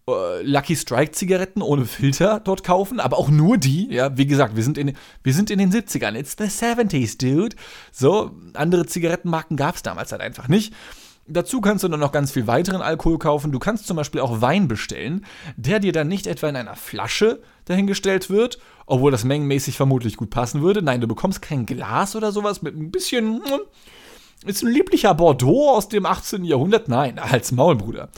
äh, 0.08 0.44
Lucky 0.44 0.76
Strike 0.76 1.12
Zigaretten 1.14 1.62
ohne 1.62 1.86
Filter 1.86 2.40
dort 2.40 2.64
kaufen, 2.64 3.00
aber 3.00 3.18
auch 3.18 3.30
nur 3.30 3.58
die. 3.58 3.92
Ja, 3.92 4.18
wie 4.18 4.28
gesagt, 4.28 4.56
wir 4.56 4.64
sind 4.64 4.78
in, 4.78 4.96
wir 5.24 5.34
sind 5.34 5.50
in 5.50 5.60
den 5.60 5.72
70ern. 5.72 6.16
It's 6.16 6.36
the 6.38 6.46
70s, 6.46 7.18
dude. 7.18 7.56
So, 7.92 8.32
andere 8.54 8.86
Zigarettenmarken 8.86 9.58
gab 9.58 9.76
es 9.76 9.84
damals 9.84 10.12
halt 10.12 10.22
einfach 10.22 10.48
nicht. 10.48 10.74
Dazu 11.28 11.60
kannst 11.60 11.84
du 11.84 11.88
dann 11.88 12.00
noch 12.00 12.12
ganz 12.12 12.32
viel 12.32 12.46
weiteren 12.46 12.84
Alkohol 12.84 13.18
kaufen. 13.18 13.52
Du 13.52 13.58
kannst 13.58 13.88
zum 13.88 13.98
Beispiel 13.98 14.22
auch 14.22 14.42
Wein 14.42 14.68
bestellen, 14.68 15.26
der 15.58 15.80
dir 15.80 15.92
dann 15.92 16.08
nicht 16.08 16.28
etwa 16.28 16.50
in 16.50 16.56
einer 16.56 16.76
Flasche 16.76 17.42
dahingestellt 17.66 18.30
wird, 18.30 18.60
obwohl 18.86 19.10
das 19.10 19.24
mengenmäßig 19.24 19.76
vermutlich 19.76 20.18
gut 20.18 20.30
passen 20.30 20.62
würde. 20.62 20.84
Nein, 20.84 21.02
du 21.02 21.08
bekommst 21.08 21.42
kein 21.42 21.66
Glas 21.66 22.16
oder 22.16 22.32
sowas 22.32 22.62
mit 22.62 22.76
ein 22.76 22.92
bisschen. 22.92 23.42
Ist 24.46 24.62
ein 24.62 24.72
lieblicher 24.72 25.16
Bordeaux 25.16 25.72
aus 25.76 25.90
dem 25.90 26.06
18. 26.06 26.44
Jahrhundert? 26.44 26.90
Nein, 26.90 27.18
als 27.18 27.52
Maulbruder. 27.52 28.10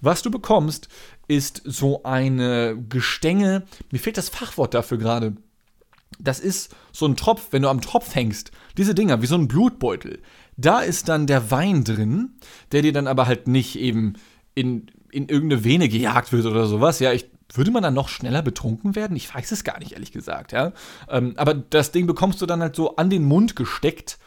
Was 0.00 0.22
du 0.22 0.30
bekommst, 0.30 0.88
ist 1.28 1.62
so 1.64 2.02
eine 2.04 2.76
Gestänge, 2.88 3.64
mir 3.90 3.98
fehlt 3.98 4.16
das 4.16 4.28
Fachwort 4.28 4.74
dafür 4.74 4.98
gerade. 4.98 5.36
Das 6.18 6.40
ist 6.40 6.74
so 6.92 7.06
ein 7.06 7.16
Tropf, 7.16 7.48
wenn 7.50 7.62
du 7.62 7.68
am 7.68 7.80
Tropf 7.80 8.14
hängst, 8.14 8.52
diese 8.78 8.94
Dinger, 8.94 9.22
wie 9.22 9.26
so 9.26 9.34
ein 9.34 9.48
Blutbeutel. 9.48 10.20
Da 10.56 10.80
ist 10.80 11.08
dann 11.08 11.26
der 11.26 11.50
Wein 11.50 11.84
drin, 11.84 12.36
der 12.72 12.82
dir 12.82 12.92
dann 12.92 13.06
aber 13.06 13.26
halt 13.26 13.48
nicht 13.48 13.76
eben 13.78 14.14
in, 14.54 14.86
in 15.10 15.28
irgendeine 15.28 15.64
Vene 15.64 15.88
gejagt 15.88 16.32
wird 16.32 16.46
oder 16.46 16.66
sowas. 16.66 17.00
Ja, 17.00 17.12
ich, 17.12 17.28
würde 17.52 17.70
man 17.70 17.82
dann 17.82 17.94
noch 17.94 18.08
schneller 18.08 18.42
betrunken 18.42 18.94
werden? 18.96 19.16
Ich 19.16 19.32
weiß 19.32 19.52
es 19.52 19.64
gar 19.64 19.78
nicht, 19.78 19.92
ehrlich 19.92 20.12
gesagt, 20.12 20.52
ja. 20.52 20.72
Ähm, 21.08 21.34
aber 21.36 21.54
das 21.54 21.92
Ding 21.92 22.06
bekommst 22.06 22.40
du 22.40 22.46
dann 22.46 22.60
halt 22.60 22.76
so 22.76 22.96
an 22.96 23.10
den 23.10 23.24
Mund 23.24 23.56
gesteckt, 23.56 24.18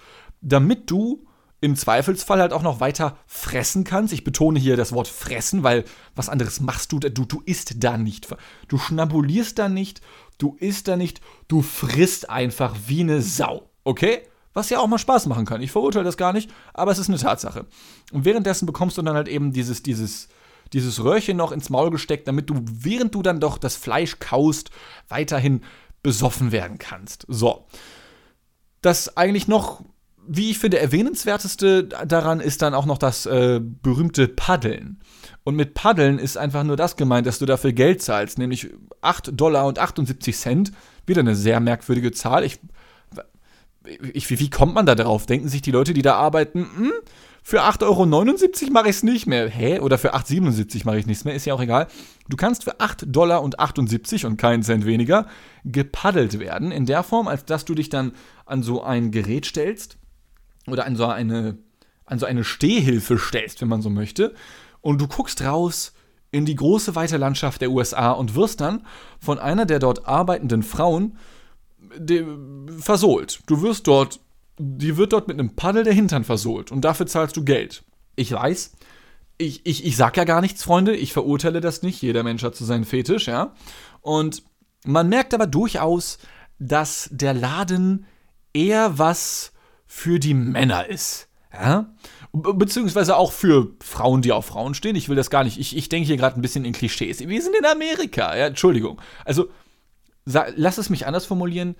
damit 0.42 0.92
du 0.92 1.26
im 1.62 1.76
Zweifelsfall 1.76 2.40
halt 2.40 2.54
auch 2.54 2.62
noch 2.62 2.80
weiter 2.80 3.18
fressen 3.28 3.84
kannst. 3.84 4.14
Ich 4.14 4.24
betone 4.24 4.60
hier 4.60 4.78
das 4.78 4.94
Wort 4.94 5.08
fressen, 5.08 5.64
weil 5.64 5.84
was 6.16 6.30
anderes 6.30 6.62
machst 6.62 6.92
du, 6.92 7.00
du, 7.00 7.26
du 7.26 7.42
isst 7.46 7.84
da 7.84 7.98
nicht. 7.98 8.28
Du 8.68 8.78
schnabulierst 8.78 9.60
da 9.60 9.68
nicht, 9.68 10.02
du 10.38 10.56
isst 10.60 10.88
da 10.88 10.96
nicht, 10.96 11.22
du 11.48 11.62
frisst 11.62 12.30
einfach 12.30 12.76
wie 12.88 13.02
eine 13.02 13.22
Sau. 13.22 13.70
Okay? 13.84 14.22
Was 14.54 14.70
ja 14.70 14.80
auch 14.80 14.88
mal 14.88 14.98
Spaß 14.98 15.28
machen 15.28 15.46
kann. 15.46 15.62
Ich 15.62 15.72
verurteile 15.72 16.06
das 16.06 16.18
gar 16.18 16.34
nicht, 16.34 16.50
aber 16.74 16.92
es 16.92 16.98
ist 16.98 17.10
eine 17.10 17.18
Tatsache. 17.18 17.66
Und 18.12 18.26
währenddessen 18.26 18.66
bekommst 18.66 18.98
du 18.98 19.02
dann 19.02 19.16
halt 19.16 19.28
eben 19.28 19.52
dieses, 19.54 19.84
dieses, 19.84 20.28
dieses 20.74 21.04
Röhrchen 21.04 21.38
noch 21.38 21.52
ins 21.52 21.70
Maul 21.70 21.92
gesteckt, 21.92 22.28
damit 22.28 22.50
du, 22.50 22.56
während 22.64 23.14
du 23.16 23.22
dann 23.22 23.40
doch 23.40 23.58
das 23.58 23.76
Fleisch 23.76 24.20
kaust, 24.20 24.72
weiterhin 25.08 25.62
besoffen 26.04 26.52
werden 26.52 26.78
kannst. 26.78 27.26
So. 27.28 27.68
Das 28.82 29.18
eigentlich 29.18 29.48
noch, 29.48 29.84
wie 30.32 30.52
ich 30.52 30.60
finde, 30.60 30.78
erwähnenswerteste 30.78 31.86
daran 31.86 32.40
ist 32.40 32.62
dann 32.62 32.76
auch 32.76 32.86
noch 32.86 33.00
das 33.00 33.26
äh, 33.26 33.60
berühmte 33.60 34.28
Paddeln. 34.28 35.00
Und 35.44 35.56
mit 35.56 35.74
Paddeln 35.74 36.20
ist 36.20 36.38
einfach 36.38 36.64
nur 36.64 36.78
das 36.78 36.98
gemeint, 36.98 37.26
dass 37.26 37.40
du 37.40 37.48
dafür 37.48 37.74
Geld 37.74 38.04
zahlst, 38.04 38.38
nämlich 38.38 38.70
8 39.02 39.32
Dollar 39.34 39.66
und 39.66 39.80
78 39.80 40.38
Cent. 40.38 40.72
Wieder 41.08 41.22
eine 41.22 41.36
sehr 41.36 41.60
merkwürdige 41.60 42.12
Zahl. 42.12 42.44
Ich, 42.44 42.60
ich, 44.14 44.30
wie 44.30 44.50
kommt 44.52 44.76
man 44.76 44.86
da 44.86 44.94
drauf? 44.94 45.26
Denken 45.26 45.50
sich 45.50 45.64
die 45.64 45.72
Leute, 45.72 45.96
die 45.96 46.04
da 46.04 46.14
arbeiten, 46.14 46.68
hm, 46.76 46.92
für 47.42 47.64
8,79 47.64 47.86
Euro 47.86 48.72
mache 48.72 48.90
ich 48.90 48.98
es 48.98 49.04
nicht 49.04 49.26
mehr. 49.26 49.50
Hä? 49.50 49.80
Oder 49.80 49.98
für 49.98 50.14
8,77 50.14 50.86
mache 50.86 51.00
ich 51.00 51.08
nichts 51.08 51.26
mehr, 51.26 51.34
ist 51.34 51.46
ja 51.46 51.56
auch 51.56 51.62
egal. 51.62 51.88
Du 52.28 52.38
kannst 52.38 52.66
für 52.66 52.80
8 52.80 53.06
Dollar 53.08 53.42
und 53.42 53.60
78 53.60 54.28
und 54.28 54.38
keinen 54.38 54.62
Cent 54.62 54.86
weniger 54.86 55.26
gepaddelt 55.66 56.40
werden, 56.40 56.72
in 56.72 56.86
der 56.86 57.02
Form, 57.02 57.28
als 57.28 57.46
dass 57.46 57.66
du 57.66 57.74
dich 57.74 57.90
dann 57.90 58.12
an 58.46 58.62
so 58.62 58.84
ein 58.84 59.10
Gerät 59.10 59.48
stellst 59.48 59.98
oder 60.72 60.86
an 60.86 60.96
so 60.96 61.06
eine, 61.06 61.58
an 62.06 62.20
so 62.20 62.26
eine 62.26 62.44
Stehhilfe 62.44 63.18
stellst, 63.18 63.62
wenn 63.62 63.68
man 63.68 63.82
so 63.82 63.90
möchte, 63.90 64.34
und 64.82 65.00
du 65.00 65.08
guckst 65.08 65.42
raus 65.42 65.94
in 66.32 66.46
die 66.46 66.56
große 66.56 66.96
weite 66.96 67.18
Landschaft 67.18 67.62
der 67.62 67.72
USA 67.72 68.12
und 68.12 68.36
wirst 68.36 68.62
dann 68.62 68.86
von 69.20 69.40
einer 69.40 69.66
der 69.66 69.80
dort 69.80 70.08
arbeitenden 70.08 70.64
Frauen 70.64 71.18
versohlt. 72.80 73.40
Du 73.48 73.62
wirst 73.62 73.88
dort 73.88 74.20
die 74.60 74.98
wird 74.98 75.14
dort 75.14 75.28
mit 75.28 75.40
einem 75.40 75.56
Paddel 75.56 75.86
der 75.86 75.94
Hintern 75.94 76.26
versohlt 76.26 76.72
und 76.72 76.82
dafür 76.82 77.08
zahlst 77.08 77.36
du 77.38 77.44
Geld. 77.44 77.84
Ich 78.16 78.34
weiß, 78.34 78.74
ich, 79.38 79.66
ich, 79.66 79.86
ich 79.86 79.96
sag 79.96 80.18
ja 80.18 80.26
gar 80.26 80.42
nichts, 80.42 80.64
Freunde, 80.64 80.96
ich 80.96 81.14
verurteile 81.14 81.62
das 81.62 81.82
nicht, 81.82 82.02
jeder 82.02 82.24
Mensch 82.24 82.44
hat 82.44 82.56
so 82.56 82.66
seinen 82.66 82.84
Fetisch, 82.84 83.28
ja. 83.28 83.54
Und 84.02 84.44
man 84.86 85.08
merkt 85.08 85.34
aber 85.34 85.48
durchaus, 85.48 86.20
dass 86.60 87.08
der 87.12 87.34
Laden 87.34 88.06
eher 88.54 89.00
was 89.00 89.54
für 89.90 90.20
die 90.20 90.34
Männer 90.34 90.88
ist, 90.88 91.28
ja. 91.52 91.94
Beziehungsweise 92.32 93.18
auch 93.18 93.34
für 93.34 93.74
Frauen, 93.82 94.22
die 94.22 94.32
auf 94.32 94.46
Frauen 94.46 94.76
stehen. 94.76 94.96
Ich 94.96 95.10
will 95.10 95.16
das 95.16 95.32
gar 95.32 95.44
nicht. 95.44 95.60
Ich, 95.60 95.76
ich 95.76 95.90
denke 95.90 96.06
hier 96.08 96.16
gerade 96.16 96.40
ein 96.40 96.44
bisschen 96.44 96.64
in 96.64 96.74
Klischees. 96.74 97.20
Wir 97.20 97.42
sind 97.42 97.56
in 97.58 97.66
Amerika, 97.66 98.38
ja, 98.38 98.46
Entschuldigung. 98.46 99.02
Also, 99.26 99.50
lass 100.26 100.78
es 100.78 100.90
mich 100.90 101.08
anders 101.08 101.26
formulieren 101.26 101.76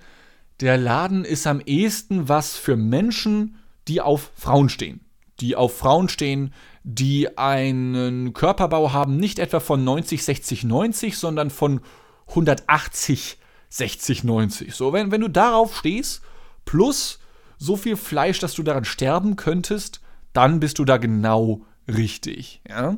der 0.60 0.76
Laden 0.76 1.24
ist 1.24 1.46
am 1.46 1.60
ehesten 1.60 2.28
was 2.28 2.56
für 2.56 2.76
Menschen, 2.76 3.56
die 3.88 4.00
auf 4.00 4.30
Frauen 4.36 4.68
stehen. 4.68 5.00
Die 5.40 5.56
auf 5.56 5.78
Frauen 5.78 6.10
stehen, 6.10 6.52
die 6.84 7.38
einen 7.38 8.34
Körperbau 8.34 8.92
haben, 8.92 9.16
nicht 9.16 9.38
etwa 9.38 9.60
von 9.60 9.82
90, 9.82 10.22
60, 10.22 10.64
90, 10.64 11.16
sondern 11.16 11.48
von 11.48 11.80
180, 12.28 13.38
60, 13.70 14.24
90. 14.24 14.74
So, 14.74 14.92
wenn, 14.92 15.10
wenn 15.10 15.22
du 15.22 15.28
darauf 15.28 15.76
stehst, 15.76 16.20
plus 16.66 17.19
so 17.60 17.76
viel 17.76 17.96
Fleisch, 17.96 18.40
dass 18.40 18.54
du 18.54 18.64
daran 18.64 18.84
sterben 18.84 19.36
könntest, 19.36 20.00
dann 20.32 20.58
bist 20.58 20.78
du 20.78 20.84
da 20.84 20.96
genau 20.96 21.62
richtig. 21.86 22.62
Ja? 22.68 22.96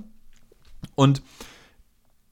Und 0.95 1.21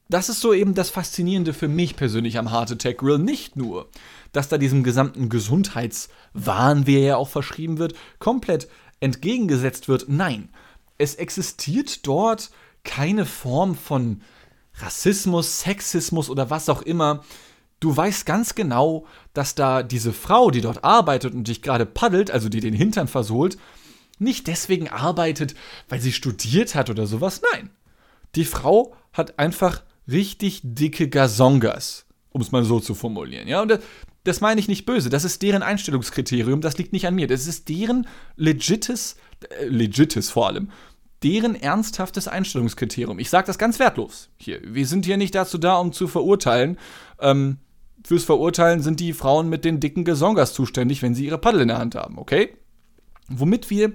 das 0.09 0.29
ist 0.29 0.39
so 0.39 0.53
eben 0.53 0.73
das 0.73 0.89
Faszinierende 0.89 1.53
für 1.53 1.67
mich 1.67 1.95
persönlich 1.95 2.37
am 2.37 2.51
Heart 2.51 2.71
Attack 2.71 2.97
Grill. 2.99 3.19
Nicht 3.19 3.55
nur, 3.55 3.89
dass 4.31 4.49
da 4.49 4.57
diesem 4.57 4.83
gesamten 4.83 5.29
Gesundheitswahn, 5.29 6.87
wie 6.87 6.95
er 6.95 7.05
ja 7.05 7.15
auch 7.17 7.29
verschrieben 7.29 7.77
wird, 7.77 7.95
komplett 8.19 8.67
entgegengesetzt 9.01 9.87
wird. 9.87 10.05
Nein, 10.07 10.49
es 10.97 11.15
existiert 11.15 12.07
dort 12.07 12.51
keine 12.83 13.25
Form 13.25 13.75
von 13.75 14.21
Rassismus, 14.75 15.61
Sexismus 15.61 16.29
oder 16.29 16.49
was 16.49 16.69
auch 16.69 16.81
immer. 16.81 17.23
Du 17.81 17.97
weißt 17.97 18.27
ganz 18.27 18.55
genau, 18.55 19.07
dass 19.33 19.55
da 19.55 19.81
diese 19.81 20.13
Frau, 20.13 20.51
die 20.51 20.61
dort 20.61 20.83
arbeitet 20.83 21.33
und 21.33 21.47
dich 21.47 21.63
gerade 21.63 21.87
paddelt, 21.87 22.29
also 22.31 22.47
die 22.47 22.59
den 22.59 22.75
Hintern 22.75 23.07
versohlt, 23.07 23.57
nicht 24.19 24.45
deswegen 24.45 24.87
arbeitet, 24.87 25.55
weil 25.89 25.99
sie 25.99 26.13
studiert 26.13 26.75
hat 26.75 26.91
oder 26.91 27.07
sowas. 27.07 27.41
Nein. 27.51 27.71
Die 28.35 28.45
Frau 28.45 28.95
hat 29.13 29.39
einfach 29.39 29.81
richtig 30.07 30.61
dicke 30.63 31.09
Gazongas, 31.09 32.05
um 32.29 32.41
es 32.41 32.51
mal 32.51 32.63
so 32.63 32.79
zu 32.79 32.93
formulieren. 32.93 33.47
Ja, 33.47 33.63
und 33.63 33.69
das, 33.69 33.79
das 34.25 34.41
meine 34.41 34.61
ich 34.61 34.67
nicht 34.67 34.85
böse. 34.85 35.09
Das 35.09 35.23
ist 35.23 35.41
deren 35.41 35.63
Einstellungskriterium. 35.63 36.61
Das 36.61 36.77
liegt 36.77 36.93
nicht 36.93 37.07
an 37.07 37.15
mir. 37.15 37.25
Das 37.25 37.47
ist 37.47 37.67
deren 37.67 38.07
legites, 38.35 39.15
äh, 39.59 39.65
legites 39.65 40.29
vor 40.29 40.47
allem, 40.47 40.69
deren 41.23 41.55
ernsthaftes 41.55 42.27
Einstellungskriterium. 42.27 43.17
Ich 43.17 43.31
sage 43.31 43.47
das 43.47 43.57
ganz 43.57 43.79
wertlos 43.79 44.29
hier. 44.37 44.61
Wir 44.63 44.85
sind 44.85 45.07
hier 45.07 45.17
nicht 45.17 45.33
dazu 45.33 45.57
da, 45.57 45.77
um 45.77 45.93
zu 45.93 46.07
verurteilen. 46.07 46.77
Ähm, 47.19 47.57
fürs 48.05 48.23
Verurteilen 48.23 48.81
sind 48.81 48.99
die 48.99 49.13
Frauen 49.13 49.49
mit 49.49 49.65
den 49.65 49.79
dicken 49.79 50.03
Gesongas 50.03 50.53
zuständig, 50.53 51.01
wenn 51.01 51.15
sie 51.15 51.25
ihre 51.25 51.37
Paddel 51.37 51.61
in 51.61 51.67
der 51.67 51.77
Hand 51.77 51.95
haben, 51.95 52.17
okay? 52.17 52.55
Womit 53.27 53.69
wir 53.69 53.93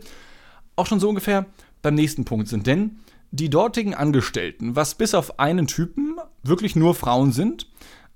auch 0.77 0.87
schon 0.87 1.01
so 1.01 1.09
ungefähr 1.09 1.47
beim 1.83 1.95
nächsten 1.95 2.25
Punkt 2.25 2.49
sind. 2.49 2.67
Denn 2.67 2.99
die 3.31 3.51
dortigen 3.51 3.95
Angestellten, 3.95 4.77
was 4.77 4.95
bis 4.95 5.15
auf 5.15 5.39
einen 5.39 5.67
Typen 5.67 6.17
wirklich 6.43 6.77
nur 6.77 6.95
Frauen 6.95 7.33
sind, 7.33 7.69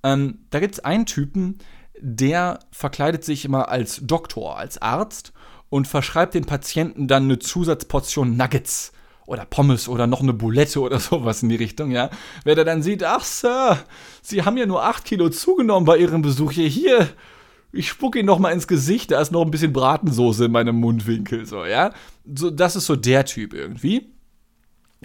ähm, 0.03 0.39
da 0.51 0.61
gibt 0.61 0.75
es 0.75 0.85
einen 0.85 1.07
Typen, 1.07 1.59
der 1.99 2.61
verkleidet 2.71 3.25
sich 3.25 3.45
immer 3.45 3.69
als 3.69 4.01
Doktor, 4.03 4.57
als 4.57 4.81
Arzt 4.81 5.33
und 5.69 5.87
verschreibt 5.87 6.35
den 6.35 6.47
Patienten 6.47 7.09
dann 7.09 7.25
eine 7.25 7.39
Zusatzportion 7.39 8.37
Nuggets 8.37 8.93
oder 9.31 9.45
Pommes 9.45 9.89
oder 9.89 10.09
noch 10.09 10.23
eine 10.23 10.33
Boulette 10.33 10.81
oder 10.81 10.99
sowas 10.99 11.43
in 11.43 11.49
die 11.49 11.57
Richtung, 11.57 11.93
ja. 11.93 12.11
Wer 12.43 12.57
da 12.57 12.65
dann 12.65 12.83
sieht, 12.83 13.05
ach 13.05 13.25
Sir, 13.25 13.79
Sie 14.23 14.43
haben 14.43 14.57
ja 14.57 14.67
nur 14.67 14.85
8 14.85 15.05
Kilo 15.05 15.29
zugenommen 15.29 15.87
bei 15.87 15.99
Ihrem 15.99 16.21
Besuch 16.21 16.51
hier. 16.51 16.69
Hier, 16.69 17.09
ich 17.71 17.89
spucke 17.89 18.19
Ihnen 18.19 18.27
noch 18.27 18.41
mal 18.41 18.51
ins 18.51 18.67
Gesicht, 18.67 19.13
da 19.13 19.21
ist 19.21 19.31
noch 19.31 19.45
ein 19.45 19.53
bisschen 19.53 19.73
Bratensoße 19.73 20.47
in 20.47 20.53
meinem 20.53 20.77
Mundwinkel, 20.77 21.47
so, 21.47 21.65
ja. 21.65 21.93
So, 22.35 22.51
das 22.51 22.75
ist 22.75 22.87
so 22.87 22.97
der 22.97 23.25
Typ 23.25 23.55
irgendwie. 23.55 24.13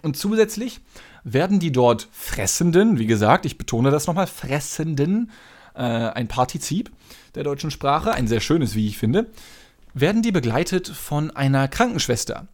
Und 0.02 0.18
zusätzlich 0.18 0.82
werden 1.24 1.60
die 1.60 1.72
dort 1.72 2.08
Fressenden, 2.12 2.98
wie 2.98 3.06
gesagt, 3.06 3.46
ich 3.46 3.60
betone 3.60 3.92
das 3.92 4.08
nochmal, 4.08 4.28
Fressenden, 4.28 5.30
äh, 5.76 5.82
ein 5.82 6.28
Partizip 6.28 6.92
der 7.36 7.44
deutschen 7.44 7.70
Sprache, 7.70 8.12
ein 8.12 8.28
sehr 8.28 8.40
schönes, 8.40 8.74
wie 8.74 8.88
ich 8.88 8.98
finde, 8.98 9.30
werden 9.94 10.24
die 10.24 10.32
begleitet 10.32 10.88
von 10.88 11.30
einer 11.30 11.68
Krankenschwester. 11.68 12.48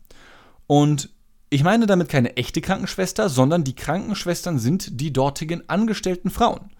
Und 0.67 1.09
ich 1.53 1.63
meine 1.63 1.85
damit 1.85 2.07
keine 2.07 2.37
echte 2.37 2.61
Krankenschwester, 2.61 3.27
sondern 3.27 3.65
die 3.65 3.75
Krankenschwestern 3.75 4.57
sind 4.57 5.01
die 5.01 5.11
dortigen 5.11 5.69
angestellten 5.69 6.29
Frauen. 6.29 6.71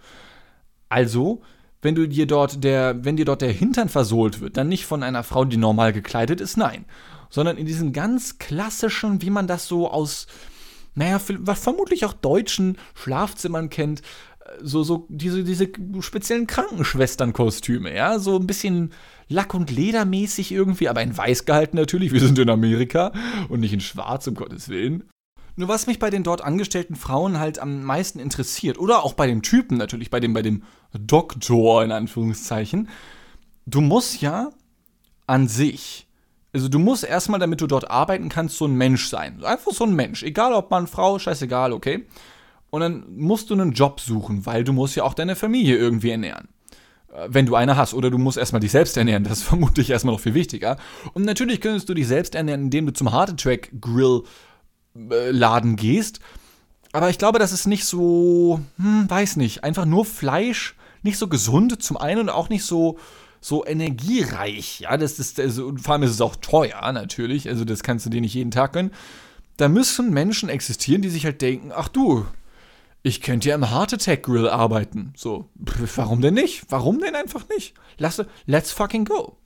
Also, 0.88 1.42
wenn 1.82 1.94
du 1.94 2.08
dir 2.08 2.26
dort 2.26 2.64
der, 2.64 3.04
wenn 3.04 3.18
dir 3.18 3.26
dort 3.26 3.42
der 3.42 3.52
Hintern 3.52 3.90
versohlt 3.90 4.40
wird, 4.40 4.56
dann 4.56 4.70
nicht 4.70 4.86
von 4.86 5.04
einer 5.04 5.24
Frau, 5.24 5.44
die 5.44 5.58
normal 5.58 5.92
gekleidet 5.92 6.40
ist, 6.40 6.56
nein, 6.56 6.86
sondern 7.30 7.58
in 7.58 7.66
diesen 7.66 7.92
ganz 7.92 8.38
klassischen, 8.38 9.22
wie 9.22 9.30
man 9.30 9.46
das 9.46 9.68
so 9.68 9.92
aus 9.92 10.28
naja, 10.94 11.20
vermutlich 11.20 12.04
auch 12.06 12.14
deutschen 12.14 12.78
Schlafzimmern 12.96 13.70
kennt, 13.70 14.02
so, 14.62 14.84
so 14.84 15.08
diese, 15.10 15.44
diese 15.44 15.70
speziellen 16.00 16.48
Krankenschwesternkostüme, 16.48 17.96
ja, 17.96 18.20
so 18.20 18.38
ein 18.38 18.48
bisschen 18.48 18.92
Lack- 19.28 19.54
und 19.54 19.72
Ledermäßig 19.72 20.52
irgendwie, 20.52 20.90
aber 20.90 21.02
in 21.02 21.16
weiß 21.16 21.46
gehalten 21.46 21.78
natürlich, 21.78 22.12
wir 22.12 22.20
sind 22.20 22.38
in 22.40 22.50
Amerika 22.50 23.12
und 23.50 23.62
nicht 23.62 23.74
in 23.74 23.80
schwarz, 23.80 24.28
um 24.28 24.36
Gottes 24.36 24.70
Willen. 24.70 25.04
Nur 25.56 25.68
was 25.68 25.88
mich 25.88 26.00
bei 26.00 26.10
den 26.10 26.24
dort 26.24 26.42
angestellten 26.42 26.96
Frauen 26.96 27.40
halt 27.40 27.60
am 27.60 27.84
meisten 27.84 28.20
interessiert, 28.20 28.78
oder 28.80 29.04
auch 29.04 29.14
bei 29.14 29.28
dem 29.28 29.42
Typen 29.42 29.78
natürlich, 29.78 30.10
bei 30.10 30.20
dem, 30.20 30.34
bei 30.34 30.42
dem 30.42 30.64
Doktor 30.94 31.84
in 31.84 31.92
Anführungszeichen, 31.92 32.90
du 33.66 33.82
musst 33.82 34.22
ja 34.22 34.50
an 35.28 35.48
sich 35.48 36.08
also 36.54 36.68
du 36.68 36.80
musst 36.80 37.04
erstmal, 37.04 37.40
damit 37.40 37.62
du 37.62 37.68
dort 37.68 37.90
arbeiten 37.90 38.28
kannst, 38.28 38.58
so 38.58 38.66
ein 38.66 38.76
Mensch 38.76 39.08
sein. 39.08 39.44
Einfach 39.44 39.72
so 39.72 39.86
ein 39.86 39.96
Mensch. 39.96 40.22
Egal 40.24 40.54
ob 40.54 40.70
Mann, 40.70 40.88
Frau, 40.88 41.18
scheißegal, 41.18 41.72
okay? 41.72 42.06
Und 42.72 42.82
dann 42.82 43.04
musst 43.16 43.50
du 43.50 43.54
einen 43.54 43.74
Job 43.74 44.00
suchen, 44.00 44.46
weil 44.46 44.64
du 44.64 44.74
musst 44.74 44.96
ja 44.96 45.04
auch 45.04 45.14
deine 45.14 45.36
Familie 45.36 45.78
irgendwie 45.78 46.10
ernähren. 46.10 46.48
Äh, 47.14 47.28
wenn 47.30 47.46
du 47.46 47.56
eine 47.56 47.78
hast. 47.78 47.94
Oder 47.94 48.10
du 48.10 48.18
musst 48.18 48.38
erstmal 48.38 48.62
dich 48.62 48.72
selbst 48.72 48.98
ernähren. 48.98 49.24
Das 49.24 49.40
ist 49.40 49.44
vermutlich 49.48 49.90
erstmal 49.90 50.16
noch 50.16 50.22
viel 50.22 50.34
wichtiger. 50.34 50.78
Und 51.14 51.26
natürlich 51.26 51.62
könntest 51.62 51.90
du 51.90 51.94
dich 51.94 52.08
selbst 52.08 52.34
ernähren, 52.34 52.64
indem 52.64 52.88
du 52.88 52.94
zum 52.94 53.12
Heart 53.12 53.32
Attack 53.32 53.72
Grill 53.80 54.24
äh, 54.96 55.32
Laden 55.32 55.76
gehst. 55.76 56.20
Aber 56.94 57.10
ich 57.10 57.18
glaube, 57.18 57.40
das 57.40 57.52
ist 57.52 57.68
nicht 57.68 57.86
so, 57.86 58.60
hm, 58.78 59.10
weiß 59.10 59.38
nicht, 59.38 59.64
einfach 59.64 59.86
nur 59.86 60.04
Fleisch, 60.04 60.76
nicht 61.04 61.18
so 61.18 61.28
gesund 61.28 61.82
zum 61.82 61.98
einen 61.98 62.22
und 62.22 62.30
auch 62.30 62.50
nicht 62.50 62.66
so 62.66 62.98
so 63.44 63.66
energiereich. 63.66 64.82
Ja, 64.82 64.98
das 64.98 65.18
ist, 65.18 65.40
also, 65.40 65.74
vor 65.76 65.94
allem 65.94 66.04
ist 66.04 66.12
es 66.12 66.22
auch 66.22 66.36
teuer, 66.36 66.92
natürlich. 66.92 67.50
Also, 67.50 67.66
das 67.66 67.82
kannst 67.82 68.06
du 68.06 68.12
dir 68.12 68.22
nicht 68.22 68.36
jeden 68.36 68.52
Tag 68.52 68.74
gönnen. 68.74 68.92
Da 69.58 69.68
müssen 69.68 70.12
Menschen 70.14 70.48
existieren, 70.48 71.02
die 71.02 71.10
sich 71.10 71.26
halt 71.26 71.42
denken: 71.42 71.72
Ach 71.76 71.88
du, 71.88 72.26
ich 73.04 73.22
könnte 73.22 73.50
ja 73.50 73.56
im 73.56 73.72
Heart 73.72 73.94
Attack 73.94 74.24
Grill 74.24 74.48
arbeiten. 74.48 75.14
So, 75.16 75.50
warum 75.96 76.22
denn 76.22 76.36
nicht? 76.36 76.66
Warum 76.70 77.00
denn 77.00 77.16
einfach 77.16 77.48
nicht? 77.50 77.74
Lasse, 77.98 78.28
let's 78.46 78.72
fucking 78.72 79.06
go. 79.06 79.38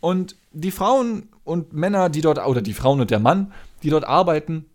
Und 0.00 0.36
die 0.52 0.72
Frauen 0.72 1.28
und 1.44 1.72
Männer, 1.72 2.08
die 2.08 2.20
dort, 2.20 2.44
oder 2.44 2.62
die 2.62 2.74
Frauen 2.74 3.00
und 3.00 3.10
der 3.10 3.20
Mann, 3.20 3.52
die 3.82 3.90
dort 3.90 4.04
arbeiten, 4.04 4.66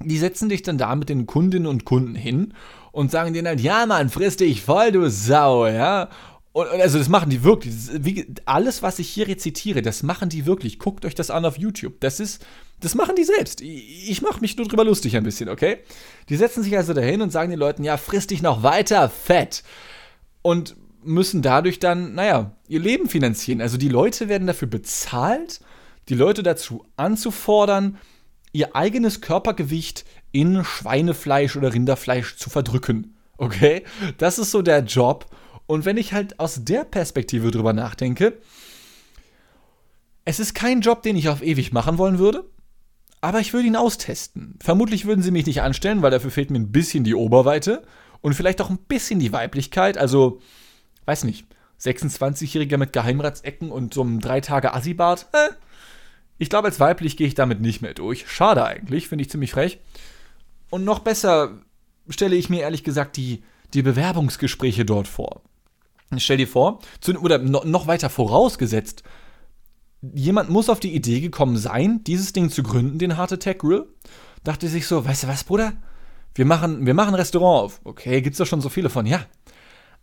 die 0.00 0.18
setzen 0.18 0.48
dich 0.48 0.62
dann 0.62 0.78
da 0.78 0.94
mit 0.94 1.08
den 1.08 1.26
Kundinnen 1.26 1.66
und 1.66 1.84
Kunden 1.84 2.14
hin 2.14 2.54
und 2.92 3.10
sagen 3.10 3.32
denen 3.32 3.48
halt, 3.48 3.60
ja 3.60 3.86
Mann, 3.86 4.10
friss 4.10 4.36
dich 4.36 4.62
voll, 4.62 4.92
du 4.92 5.08
Sau, 5.10 5.66
ja. 5.66 6.08
Und, 6.52 6.68
also 6.68 6.98
das 6.98 7.08
machen 7.08 7.30
die 7.30 7.42
wirklich. 7.42 7.74
Wie, 7.92 8.26
alles, 8.44 8.82
was 8.82 8.98
ich 8.98 9.08
hier 9.08 9.26
rezitiere, 9.26 9.82
das 9.82 10.02
machen 10.02 10.28
die 10.28 10.46
wirklich. 10.46 10.78
Guckt 10.78 11.04
euch 11.04 11.14
das 11.14 11.30
an 11.30 11.44
auf 11.44 11.58
YouTube. 11.58 12.00
Das 12.00 12.20
ist, 12.20 12.44
das 12.82 12.94
machen 12.96 13.14
die 13.16 13.24
selbst. 13.24 13.60
Ich, 13.60 14.22
mache 14.22 14.40
mich 14.40 14.56
nur 14.56 14.66
drüber 14.66 14.84
lustig 14.84 15.16
ein 15.16 15.22
bisschen, 15.22 15.48
okay? 15.48 15.78
Die 16.28 16.36
setzen 16.36 16.62
sich 16.62 16.76
also 16.76 16.92
dahin 16.92 17.22
und 17.22 17.30
sagen 17.30 17.50
den 17.50 17.58
Leuten, 17.58 17.84
ja, 17.84 17.96
friss 17.96 18.26
dich 18.26 18.42
noch 18.42 18.62
weiter, 18.62 19.08
fett. 19.08 19.62
Und 20.42 20.76
müssen 21.04 21.42
dadurch 21.42 21.78
dann, 21.78 22.14
naja, 22.14 22.56
ihr 22.66 22.80
Leben 22.80 23.08
finanzieren. 23.08 23.60
Also 23.60 23.76
die 23.76 23.88
Leute 23.88 24.28
werden 24.28 24.46
dafür 24.46 24.68
bezahlt, 24.68 25.60
die 26.08 26.14
Leute 26.14 26.42
dazu 26.42 26.84
anzufordern, 26.96 27.98
ihr 28.52 28.74
eigenes 28.74 29.20
Körpergewicht 29.20 30.04
in 30.32 30.64
Schweinefleisch 30.64 31.56
oder 31.56 31.72
Rinderfleisch 31.72 32.36
zu 32.36 32.50
verdrücken. 32.50 33.16
Okay? 33.36 33.84
Das 34.18 34.38
ist 34.38 34.50
so 34.50 34.60
der 34.60 34.80
Job. 34.80 35.26
Und 35.66 35.84
wenn 35.84 35.96
ich 35.96 36.12
halt 36.12 36.40
aus 36.40 36.64
der 36.64 36.84
Perspektive 36.84 37.52
drüber 37.52 37.72
nachdenke, 37.72 38.38
es 40.24 40.40
ist 40.40 40.54
kein 40.54 40.80
Job, 40.80 41.02
den 41.02 41.16
ich 41.16 41.28
auf 41.28 41.42
ewig 41.42 41.72
machen 41.72 41.98
wollen 41.98 42.18
würde, 42.18 42.44
aber 43.22 43.38
ich 43.40 43.54
würde 43.54 43.68
ihn 43.68 43.76
austesten. 43.76 44.58
Vermutlich 44.60 45.06
würden 45.06 45.22
sie 45.22 45.30
mich 45.30 45.46
nicht 45.46 45.62
anstellen, 45.62 46.02
weil 46.02 46.10
dafür 46.10 46.32
fehlt 46.32 46.50
mir 46.50 46.58
ein 46.58 46.72
bisschen 46.72 47.04
die 47.04 47.14
Oberweite 47.14 47.84
und 48.20 48.34
vielleicht 48.34 48.60
auch 48.60 48.68
ein 48.68 48.78
bisschen 48.78 49.20
die 49.20 49.32
Weiblichkeit. 49.32 49.96
Also, 49.96 50.40
weiß 51.06 51.22
nicht, 51.24 51.46
26-Jähriger 51.80 52.78
mit 52.78 52.92
Geheimratsecken 52.92 53.70
und 53.70 53.94
so 53.94 54.02
einem 54.02 54.20
drei 54.20 54.40
Tage 54.40 54.74
Assibart. 54.74 55.28
Äh, 55.32 55.50
ich 56.38 56.50
glaube, 56.50 56.66
als 56.66 56.80
weiblich 56.80 57.16
gehe 57.16 57.28
ich 57.28 57.34
damit 57.34 57.60
nicht 57.60 57.80
mehr 57.80 57.94
durch. 57.94 58.28
Schade 58.28 58.64
eigentlich, 58.64 59.06
finde 59.06 59.22
ich 59.22 59.30
ziemlich 59.30 59.52
frech. 59.52 59.78
Und 60.68 60.82
noch 60.82 60.98
besser 60.98 61.60
stelle 62.08 62.34
ich 62.34 62.50
mir 62.50 62.62
ehrlich 62.62 62.82
gesagt 62.82 63.16
die, 63.16 63.44
die 63.72 63.82
Bewerbungsgespräche 63.82 64.84
dort 64.84 65.06
vor. 65.06 65.42
Stell 66.16 66.38
dir 66.38 66.48
vor, 66.48 66.80
zu, 67.00 67.12
oder 67.20 67.38
noch 67.38 67.86
weiter 67.86 68.10
vorausgesetzt, 68.10 69.04
jemand 70.02 70.50
muss 70.50 70.68
auf 70.68 70.80
die 70.80 70.94
Idee 70.94 71.20
gekommen 71.20 71.56
sein, 71.56 72.02
dieses 72.04 72.32
Ding 72.32 72.50
zu 72.50 72.62
gründen, 72.62 72.98
den 72.98 73.16
Heart 73.16 73.34
Attack 73.34 73.60
Grill. 73.60 73.86
Dachte 74.44 74.68
sich 74.68 74.86
so, 74.86 75.04
weißt 75.04 75.24
du 75.24 75.28
was, 75.28 75.44
Bruder? 75.44 75.74
Wir 76.34 76.44
machen, 76.44 76.84
wir 76.84 76.94
machen 76.94 77.10
ein 77.10 77.20
Restaurant 77.20 77.64
auf. 77.64 77.80
Okay, 77.84 78.20
gibt's 78.22 78.38
doch 78.38 78.46
schon 78.46 78.60
so 78.60 78.68
viele 78.68 78.90
von, 78.90 79.06
ja. 79.06 79.24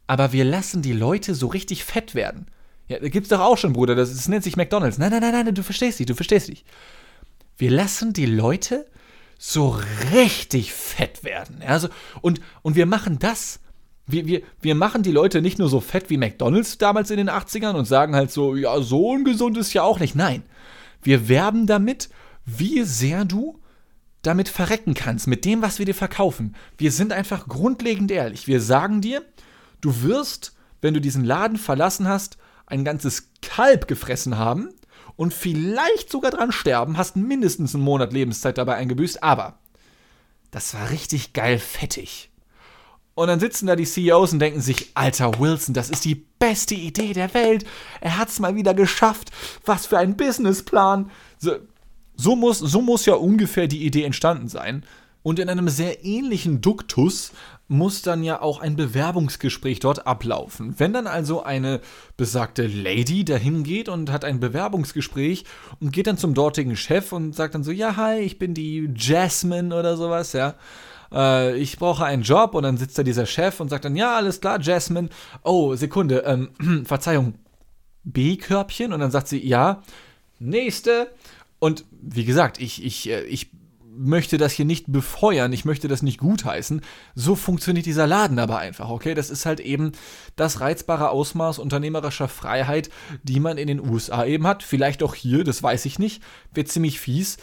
Aber 0.07 0.31
wir 0.31 0.45
lassen 0.45 0.81
die 0.81 0.93
Leute 0.93 1.35
so 1.35 1.47
richtig 1.47 1.83
fett 1.83 2.15
werden. 2.15 2.47
Ja, 2.87 2.99
da 2.99 3.09
gibt's 3.09 3.29
doch 3.29 3.41
auch 3.41 3.57
schon, 3.57 3.73
Bruder. 3.73 3.95
Das, 3.95 4.13
das 4.13 4.27
nennt 4.27 4.43
sich 4.43 4.55
McDonalds. 4.55 4.97
Nein, 4.97 5.11
nein, 5.11 5.21
nein, 5.21 5.45
nein, 5.45 5.55
du 5.55 5.63
verstehst 5.63 5.99
dich, 5.99 6.07
du 6.07 6.15
verstehst 6.15 6.47
dich. 6.47 6.65
Wir 7.57 7.71
lassen 7.71 8.13
die 8.13 8.25
Leute 8.25 8.87
so 9.37 9.79
richtig 10.13 10.73
fett 10.73 11.23
werden. 11.23 11.61
Also, 11.65 11.89
und, 12.21 12.41
und 12.61 12.75
wir 12.75 12.85
machen 12.85 13.19
das. 13.19 13.59
Wir, 14.11 14.25
wir, 14.25 14.41
wir 14.59 14.75
machen 14.75 15.03
die 15.03 15.11
Leute 15.11 15.41
nicht 15.41 15.59
nur 15.59 15.69
so 15.69 15.79
fett 15.79 16.09
wie 16.09 16.17
McDonalds 16.17 16.77
damals 16.77 17.11
in 17.11 17.17
den 17.17 17.29
80ern 17.29 17.73
und 17.73 17.85
sagen 17.85 18.15
halt 18.15 18.31
so, 18.31 18.55
ja, 18.55 18.81
so 18.81 19.09
ungesund 19.09 19.57
ist 19.57 19.73
ja 19.73 19.83
auch 19.83 19.99
nicht. 19.99 20.15
Nein. 20.15 20.43
Wir 21.01 21.29
werben 21.29 21.67
damit, 21.67 22.09
wie 22.45 22.83
sehr 22.83 23.25
du 23.25 23.59
damit 24.21 24.49
verrecken 24.49 24.95
kannst, 24.95 25.27
mit 25.27 25.45
dem, 25.45 25.61
was 25.61 25.79
wir 25.79 25.85
dir 25.85 25.95
verkaufen. 25.95 26.55
Wir 26.77 26.91
sind 26.91 27.13
einfach 27.13 27.47
grundlegend 27.47 28.11
ehrlich. 28.11 28.47
Wir 28.47 28.61
sagen 28.61 29.01
dir, 29.01 29.23
du 29.81 30.01
wirst, 30.01 30.55
wenn 30.81 30.93
du 30.93 31.01
diesen 31.01 31.23
Laden 31.23 31.57
verlassen 31.57 32.07
hast, 32.07 32.37
ein 32.65 32.83
ganzes 32.83 33.31
Kalb 33.41 33.87
gefressen 33.87 34.37
haben 34.37 34.69
und 35.15 35.33
vielleicht 35.33 36.11
sogar 36.11 36.31
dran 36.31 36.51
sterben, 36.51 36.97
hast 36.97 37.15
mindestens 37.15 37.75
einen 37.75 37.83
Monat 37.83 38.13
Lebenszeit 38.13 38.57
dabei 38.57 38.75
eingebüßt, 38.75 39.23
aber 39.23 39.59
das 40.51 40.73
war 40.73 40.89
richtig 40.89 41.33
geil 41.33 41.59
fettig. 41.59 42.28
Und 43.19 43.27
dann 43.27 43.41
sitzen 43.41 43.67
da 43.67 43.75
die 43.75 43.83
CEOs 43.83 44.31
und 44.31 44.39
denken 44.39 44.61
sich, 44.61 44.91
alter 44.93 45.41
Wilson, 45.41 45.73
das 45.73 45.89
ist 45.89 46.05
die 46.05 46.15
beste 46.15 46.73
Idee 46.73 47.11
der 47.11 47.33
Welt. 47.33 47.65
Er 47.99 48.17
hat's 48.17 48.39
mal 48.39 48.55
wieder 48.55 48.73
geschafft. 48.73 49.31
Was 49.65 49.87
für 49.87 49.97
ein 49.97 50.15
Businessplan. 50.15 51.11
So, 51.37 51.57
so, 52.15 52.37
muss, 52.37 52.59
so 52.59 52.81
muss 52.81 53.05
ja 53.05 53.15
ungefähr 53.15 53.67
die 53.67 53.85
Idee 53.85 54.05
entstanden 54.05 54.47
sein. 54.47 54.85
Und 55.21 55.37
in 55.37 55.49
einem 55.49 55.67
sehr 55.67 56.05
ähnlichen 56.05 56.61
Duktus 56.61 57.33
muss 57.67 58.01
dann 58.01 58.23
ja 58.23 58.41
auch 58.41 58.61
ein 58.61 58.77
Bewerbungsgespräch 58.77 59.81
dort 59.81 60.07
ablaufen. 60.07 60.75
Wenn 60.77 60.93
dann 60.93 61.05
also 61.05 61.43
eine 61.43 61.81
besagte 62.15 62.67
Lady 62.67 63.25
dahin 63.25 63.63
geht 63.63 63.89
und 63.89 64.13
hat 64.13 64.23
ein 64.23 64.39
Bewerbungsgespräch 64.39 65.43
und 65.81 65.91
geht 65.91 66.07
dann 66.07 66.17
zum 66.17 66.33
dortigen 66.33 66.77
Chef 66.77 67.11
und 67.11 67.35
sagt 67.35 67.53
dann 67.53 67.65
so, 67.65 67.71
ja, 67.71 67.97
hi, 67.97 68.19
ich 68.19 68.39
bin 68.39 68.53
die 68.53 68.89
Jasmine 68.95 69.75
oder 69.75 69.97
sowas, 69.97 70.31
ja. 70.31 70.55
Äh, 71.11 71.57
ich 71.57 71.77
brauche 71.77 72.05
einen 72.05 72.23
Job 72.23 72.55
und 72.55 72.63
dann 72.63 72.77
sitzt 72.77 72.97
da 72.97 73.03
dieser 73.03 73.25
Chef 73.25 73.59
und 73.59 73.69
sagt 73.69 73.85
dann, 73.85 73.95
ja, 73.95 74.15
alles 74.15 74.41
klar, 74.41 74.59
Jasmine. 74.61 75.09
Oh, 75.43 75.75
Sekunde, 75.75 76.23
ähm, 76.25 76.85
Verzeihung, 76.85 77.35
B-Körbchen? 78.03 78.93
Und 78.93 78.99
dann 78.99 79.11
sagt 79.11 79.27
sie, 79.27 79.45
ja, 79.45 79.81
nächste. 80.39 81.11
Und 81.59 81.85
wie 82.01 82.25
gesagt, 82.25 82.59
ich, 82.59 82.83
ich, 82.83 83.09
äh, 83.09 83.23
ich 83.23 83.51
möchte 83.99 84.37
das 84.37 84.53
hier 84.53 84.65
nicht 84.65 84.85
befeuern, 84.87 85.51
ich 85.51 85.65
möchte 85.65 85.89
das 85.89 86.01
nicht 86.01 86.19
gutheißen. 86.19 86.81
So 87.15 87.35
funktioniert 87.35 87.85
dieser 87.85 88.07
Laden 88.07 88.39
aber 88.39 88.57
einfach, 88.57 88.89
okay? 88.89 89.13
Das 89.13 89.29
ist 89.29 89.45
halt 89.45 89.59
eben 89.59 89.91
das 90.37 90.61
reizbare 90.61 91.09
Ausmaß 91.09 91.59
unternehmerischer 91.59 92.29
Freiheit, 92.29 92.89
die 93.23 93.41
man 93.41 93.57
in 93.57 93.67
den 93.67 93.81
USA 93.81 94.25
eben 94.25 94.47
hat. 94.47 94.63
Vielleicht 94.63 95.03
auch 95.03 95.15
hier, 95.15 95.43
das 95.43 95.61
weiß 95.61 95.85
ich 95.85 95.99
nicht. 95.99 96.23
Wird 96.53 96.69
ziemlich 96.69 96.99
fies. 96.99 97.37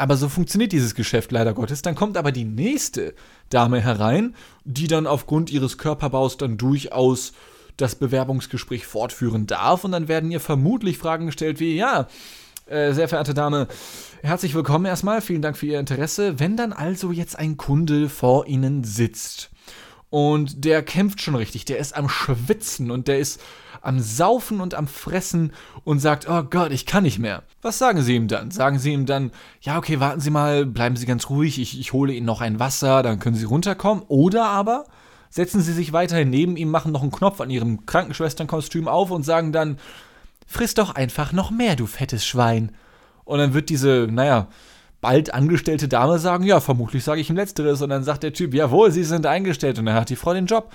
Aber 0.00 0.16
so 0.16 0.30
funktioniert 0.30 0.72
dieses 0.72 0.94
Geschäft 0.94 1.30
leider 1.30 1.52
Gottes. 1.52 1.82
Dann 1.82 1.94
kommt 1.94 2.16
aber 2.16 2.32
die 2.32 2.46
nächste 2.46 3.12
Dame 3.50 3.82
herein, 3.82 4.34
die 4.64 4.86
dann 4.86 5.06
aufgrund 5.06 5.52
ihres 5.52 5.76
Körperbaus 5.76 6.38
dann 6.38 6.56
durchaus 6.56 7.34
das 7.76 7.96
Bewerbungsgespräch 7.96 8.86
fortführen 8.86 9.46
darf. 9.46 9.84
Und 9.84 9.92
dann 9.92 10.08
werden 10.08 10.30
ihr 10.30 10.40
vermutlich 10.40 10.96
Fragen 10.96 11.26
gestellt 11.26 11.60
wie, 11.60 11.76
ja, 11.76 12.08
äh, 12.64 12.94
sehr 12.94 13.08
verehrte 13.08 13.34
Dame, 13.34 13.68
herzlich 14.22 14.54
willkommen 14.54 14.86
erstmal, 14.86 15.20
vielen 15.20 15.42
Dank 15.42 15.58
für 15.58 15.66
Ihr 15.66 15.78
Interesse. 15.78 16.40
Wenn 16.40 16.56
dann 16.56 16.72
also 16.72 17.12
jetzt 17.12 17.38
ein 17.38 17.58
Kunde 17.58 18.08
vor 18.08 18.46
Ihnen 18.46 18.84
sitzt 18.84 19.50
und 20.08 20.64
der 20.64 20.82
kämpft 20.82 21.20
schon 21.20 21.34
richtig, 21.34 21.66
der 21.66 21.76
ist 21.76 21.94
am 21.94 22.08
Schwitzen 22.08 22.90
und 22.90 23.06
der 23.06 23.18
ist 23.18 23.38
am 23.82 24.00
Saufen 24.00 24.60
und 24.60 24.74
am 24.74 24.86
Fressen 24.86 25.52
und 25.84 26.00
sagt, 26.00 26.28
oh 26.28 26.42
Gott, 26.42 26.72
ich 26.72 26.86
kann 26.86 27.02
nicht 27.02 27.18
mehr. 27.18 27.42
Was 27.62 27.78
sagen 27.78 28.02
Sie 28.02 28.14
ihm 28.14 28.28
dann? 28.28 28.50
Sagen 28.50 28.78
Sie 28.78 28.92
ihm 28.92 29.06
dann, 29.06 29.30
ja, 29.60 29.78
okay, 29.78 30.00
warten 30.00 30.20
Sie 30.20 30.30
mal, 30.30 30.66
bleiben 30.66 30.96
Sie 30.96 31.06
ganz 31.06 31.30
ruhig, 31.30 31.58
ich, 31.58 31.78
ich 31.78 31.92
hole 31.92 32.12
Ihnen 32.12 32.26
noch 32.26 32.40
ein 32.40 32.58
Wasser, 32.58 33.02
dann 33.02 33.18
können 33.18 33.36
Sie 33.36 33.44
runterkommen. 33.44 34.04
Oder 34.08 34.46
aber 34.46 34.84
setzen 35.30 35.60
Sie 35.60 35.72
sich 35.72 35.92
weiterhin 35.92 36.30
neben 36.30 36.56
ihm, 36.56 36.70
machen 36.70 36.92
noch 36.92 37.02
einen 37.02 37.12
Knopf 37.12 37.40
an 37.40 37.50
Ihrem 37.50 37.86
Krankenschwesternkostüm 37.86 38.88
auf 38.88 39.10
und 39.10 39.22
sagen 39.22 39.52
dann, 39.52 39.78
friss 40.46 40.74
doch 40.74 40.94
einfach 40.94 41.32
noch 41.32 41.50
mehr, 41.50 41.76
du 41.76 41.86
fettes 41.86 42.26
Schwein. 42.26 42.72
Und 43.24 43.38
dann 43.38 43.54
wird 43.54 43.70
diese, 43.70 44.08
naja, 44.10 44.48
bald 45.00 45.32
angestellte 45.32 45.88
Dame 45.88 46.18
sagen, 46.18 46.44
ja, 46.44 46.60
vermutlich 46.60 47.04
sage 47.04 47.20
ich 47.20 47.30
ihm 47.30 47.36
Letzteres. 47.36 47.80
Und 47.82 47.90
dann 47.90 48.04
sagt 48.04 48.22
der 48.22 48.32
Typ, 48.32 48.54
jawohl, 48.54 48.90
Sie 48.90 49.04
sind 49.04 49.26
eingestellt. 49.26 49.78
Und 49.78 49.86
dann 49.86 49.94
hat 49.94 50.10
die 50.10 50.16
Frau 50.16 50.34
den 50.34 50.46
Job. 50.46 50.72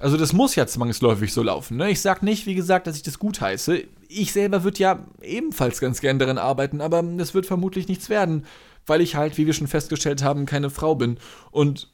Also 0.00 0.16
das 0.16 0.32
muss 0.32 0.54
ja 0.54 0.66
zwangsläufig 0.66 1.32
so 1.32 1.42
laufen. 1.42 1.76
Ne? 1.76 1.90
Ich 1.90 2.00
sage 2.00 2.24
nicht, 2.24 2.46
wie 2.46 2.54
gesagt, 2.54 2.86
dass 2.86 2.96
ich 2.96 3.02
das 3.02 3.18
gut 3.18 3.40
heiße. 3.40 3.82
Ich 4.08 4.32
selber 4.32 4.62
würde 4.62 4.78
ja 4.78 5.04
ebenfalls 5.20 5.80
ganz 5.80 6.00
gern 6.00 6.20
daran 6.20 6.38
arbeiten, 6.38 6.80
aber 6.80 7.02
das 7.02 7.34
wird 7.34 7.46
vermutlich 7.46 7.88
nichts 7.88 8.08
werden, 8.08 8.46
weil 8.86 9.00
ich 9.00 9.16
halt, 9.16 9.36
wie 9.38 9.46
wir 9.46 9.54
schon 9.54 9.66
festgestellt 9.66 10.22
haben, 10.22 10.46
keine 10.46 10.70
Frau 10.70 10.94
bin. 10.94 11.18
Und 11.50 11.90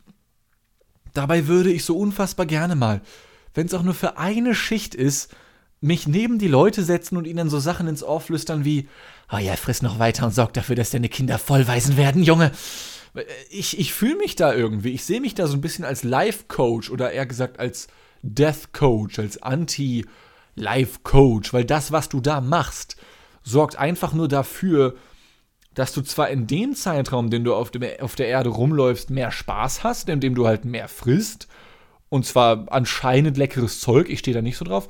dabei 1.15 1.47
würde 1.47 1.73
ich 1.73 1.87
so 1.87 1.97
unfassbar 1.97 2.45
gerne 2.45 2.77
mal, 2.77 3.01
wenn 3.55 3.67
es 3.67 3.75
auch 3.75 3.83
nur 3.83 3.95
für 3.95 4.19
eine 4.19 4.55
Schicht 4.55 4.95
ist, 4.95 5.35
mich 5.81 6.07
neben 6.07 6.39
die 6.39 6.49
Leute 6.49 6.85
setzen 6.85 7.17
und 7.17 7.27
ihnen 7.27 7.49
so 7.49 7.59
Sachen 7.59 7.89
ins 7.89 8.03
Ohr 8.03 8.21
flüstern 8.21 8.67
wie, 8.67 8.89
oh 9.33 9.39
ja, 9.39 9.57
friss 9.57 9.81
noch 9.81 9.99
weiter 9.99 10.27
und 10.27 10.35
sorg 10.35 10.53
dafür, 10.53 10.77
dass 10.77 10.91
deine 10.91 11.09
Kinder 11.09 11.39
vollweisen 11.39 11.97
werden, 11.97 12.23
Junge. 12.23 12.53
Ich, 13.51 13.79
ich 13.79 13.93
fühle 13.93 14.17
mich 14.17 14.35
da 14.35 14.55
irgendwie, 14.55 14.91
ich 14.91 15.05
sehe 15.05 15.21
mich 15.21 15.35
da 15.35 15.47
so 15.47 15.55
ein 15.55 15.61
bisschen 15.61 15.85
als 15.85 16.03
Life-Coach 16.03 16.91
oder 16.91 17.13
eher 17.13 17.27
gesagt 17.27 17.61
als 17.61 17.87
Death-Coach, 18.23 19.19
als 19.19 19.41
Anti-Life-Coach, 19.41 21.53
weil 21.53 21.65
das, 21.65 21.93
was 21.93 22.09
du 22.09 22.21
da 22.21 22.41
machst, 22.41 22.97
sorgt 23.43 23.77
einfach 23.77 24.15
nur 24.15 24.29
dafür, 24.29 24.97
dass 25.75 25.93
du 25.93 26.03
zwar 26.03 26.31
in 26.31 26.47
dem 26.47 26.75
Zeitraum, 26.75 27.31
den 27.31 27.45
du 27.45 27.55
auf, 27.55 27.71
dem, 27.71 27.85
auf 28.01 28.15
der 28.15 28.29
Erde 28.29 28.49
rumläufst, 28.49 29.11
mehr 29.11 29.31
Spaß 29.31 29.85
hast, 29.85 30.09
indem 30.09 30.35
du 30.35 30.47
halt 30.47 30.65
mehr 30.65 30.89
frisst, 30.89 31.49
und 32.09 32.25
zwar 32.25 32.67
anscheinend 32.71 33.37
leckeres 33.37 33.81
Zeug, 33.81 34.09
ich 34.09 34.21
stehe 34.21 34.35
da 34.35 34.43
nicht 34.43 34.57
so 34.57 34.65
drauf, 34.65 34.89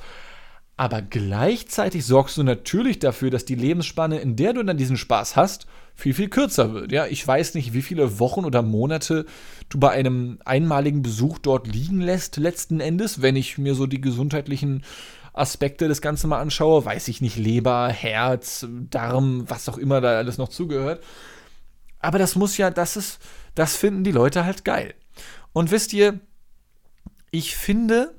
aber 0.77 1.03
gleichzeitig 1.03 2.05
sorgst 2.05 2.37
du 2.37 2.43
natürlich 2.43 2.99
dafür, 2.99 3.31
dass 3.31 3.45
die 3.45 3.55
Lebensspanne, 3.55 4.19
in 4.19 4.37
der 4.37 4.53
du 4.53 4.63
dann 4.63 4.77
diesen 4.77 4.97
Spaß 4.97 5.37
hast, 5.37 5.67
viel, 5.95 6.15
viel 6.15 6.29
kürzer 6.29 6.75
wird. 6.75 6.93
Ja, 6.93 7.07
ich 7.07 7.27
weiß 7.27 7.55
nicht, 7.55 7.73
wie 7.73 7.83
viele 7.83 8.19
Wochen 8.19 8.45
oder 8.45 8.63
Monate 8.63 9.27
du 9.69 9.79
bei 9.79 9.91
einem 9.91 10.39
einmaligen 10.45 11.03
Besuch 11.03 11.39
dort 11.39 11.67
liegen 11.67 12.01
lässt, 12.01 12.37
letzten 12.37 12.81
Endes, 12.81 13.23
wenn 13.23 13.37
ich 13.37 13.59
mir 13.59 13.75
so 13.75 13.87
die 13.87 14.01
gesundheitlichen 14.01 14.85
Aspekte 15.33 15.89
des 15.89 16.01
Ganzen 16.01 16.29
mal 16.29 16.41
anschaue. 16.41 16.85
Weiß 16.85 17.09
ich 17.09 17.21
nicht, 17.21 17.37
Leber, 17.37 17.89
Herz, 17.89 18.67
Darm, 18.91 19.49
was 19.49 19.69
auch 19.69 19.79
immer 19.79 20.01
da 20.01 20.17
alles 20.19 20.39
noch 20.39 20.49
zugehört. 20.49 21.03
Aber 22.01 22.19
das 22.19 22.37
muss 22.37 22.57
ja, 22.57 22.71
das 22.71 22.97
ist, 22.97 23.19
Das 23.55 23.77
finden 23.77 24.05
die 24.05 24.13
Leute 24.13 24.45
halt 24.45 24.65
geil. 24.65 24.95
Und 25.53 25.71
wisst 25.71 25.93
ihr, 25.93 26.21
ich 27.31 27.57
finde, 27.57 28.15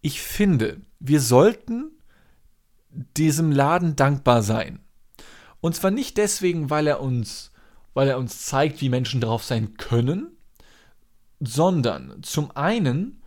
ich 0.00 0.20
finde, 0.20 0.80
wir 1.00 1.20
sollten 1.20 1.90
diesem 3.16 3.52
Laden 3.52 3.96
dankbar 3.96 4.42
sein. 4.42 4.80
Und 5.60 5.74
zwar 5.74 5.90
nicht 5.90 6.16
deswegen, 6.16 6.70
weil 6.70 6.86
er 6.86 7.00
uns, 7.00 7.52
weil 7.94 8.08
er 8.08 8.18
uns 8.18 8.42
zeigt, 8.42 8.80
wie 8.80 8.88
Menschen 8.88 9.20
drauf 9.20 9.44
sein 9.44 9.76
können, 9.76 10.28
sondern 11.40 12.22
zum 12.22 12.50
einen 12.56 13.22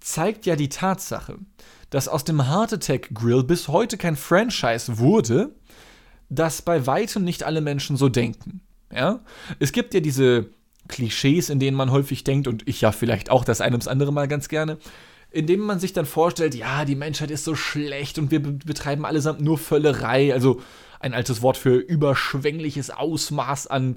zeigt 0.00 0.46
ja 0.46 0.56
die 0.56 0.68
Tatsache, 0.68 1.38
dass 1.90 2.08
aus 2.08 2.24
dem 2.24 2.48
Heart 2.48 2.74
Attack 2.74 3.10
Grill 3.14 3.42
bis 3.42 3.68
heute 3.68 3.96
kein 3.96 4.16
Franchise 4.16 4.98
wurde, 4.98 5.54
dass 6.28 6.62
bei 6.62 6.86
weitem 6.86 7.24
nicht 7.24 7.42
alle 7.42 7.60
Menschen 7.60 7.96
so 7.96 8.08
denken. 8.08 8.60
Ja? 8.92 9.20
Es 9.58 9.72
gibt 9.72 9.94
ja 9.94 10.00
diese 10.00 10.50
Klischees, 10.88 11.50
in 11.50 11.60
denen 11.60 11.76
man 11.76 11.90
häufig 11.90 12.24
denkt, 12.24 12.48
und 12.48 12.66
ich 12.66 12.80
ja 12.80 12.92
vielleicht 12.92 13.30
auch 13.30 13.44
das 13.44 13.60
eine 13.60 13.74
ums 13.74 13.88
andere 13.88 14.12
Mal 14.12 14.28
ganz 14.28 14.48
gerne, 14.48 14.78
indem 15.30 15.60
man 15.60 15.78
sich 15.78 15.92
dann 15.92 16.06
vorstellt, 16.06 16.54
ja, 16.54 16.84
die 16.84 16.96
Menschheit 16.96 17.30
ist 17.30 17.44
so 17.44 17.54
schlecht 17.54 18.18
und 18.18 18.30
wir 18.30 18.40
betreiben 18.40 19.04
allesamt 19.04 19.42
nur 19.42 19.58
Völlerei, 19.58 20.32
also 20.32 20.62
ein 21.00 21.14
altes 21.14 21.42
Wort 21.42 21.56
für 21.56 21.76
überschwängliches 21.76 22.90
Ausmaß 22.90 23.66
an 23.66 23.96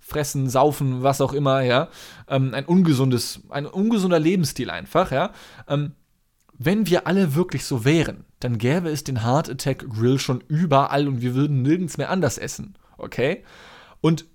Fressen, 0.00 0.48
Saufen, 0.48 1.02
was 1.02 1.20
auch 1.20 1.32
immer, 1.32 1.60
ja. 1.62 1.88
Ähm, 2.28 2.54
ein 2.54 2.64
ungesundes, 2.64 3.40
ein 3.50 3.66
ungesunder 3.66 4.18
Lebensstil 4.18 4.70
einfach, 4.70 5.12
ja. 5.12 5.32
Ähm, 5.68 5.92
wenn 6.58 6.86
wir 6.86 7.06
alle 7.06 7.34
wirklich 7.34 7.64
so 7.64 7.84
wären, 7.84 8.24
dann 8.40 8.58
gäbe 8.58 8.88
es 8.88 9.04
den 9.04 9.22
Heart 9.22 9.50
Attack 9.50 9.86
Grill 9.88 10.18
schon 10.18 10.42
überall 10.48 11.06
und 11.06 11.20
wir 11.20 11.34
würden 11.34 11.62
nirgends 11.62 11.98
mehr 11.98 12.10
anders 12.10 12.38
essen, 12.38 12.74
okay? 12.96 13.44
Und 14.00 14.26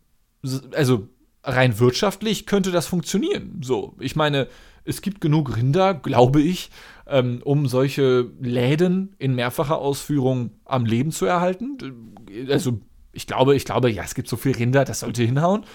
also 0.74 1.10
rein 1.44 1.80
wirtschaftlich 1.80 2.46
könnte 2.46 2.72
das 2.72 2.88
funktionieren. 2.88 3.62
So, 3.62 3.96
ich 4.00 4.16
meine, 4.16 4.48
es 4.86 5.02
gibt 5.02 5.22
genug 5.22 5.56
Rinder, 5.56 5.94
glaube 5.94 6.42
ich, 6.42 6.72
ähm, 7.08 7.42
um 7.44 7.68
solche 7.68 8.32
Läden 8.40 9.16
in 9.20 9.36
mehrfacher 9.36 9.78
Ausführung 9.78 10.52
am 10.66 10.86
Leben 10.86 11.12
zu 11.12 11.26
erhalten. 11.26 11.78
Also, 12.50 12.80
ich 13.12 13.28
glaube, 13.28 13.56
ich 13.56 13.66
glaube, 13.66 13.92
ja, 13.92 14.04
es 14.04 14.16
gibt 14.16 14.28
so 14.28 14.38
viel 14.38 14.54
Rinder, 14.54 14.86
das 14.86 15.02
sollte 15.02 15.24
hinhauen. 15.24 15.66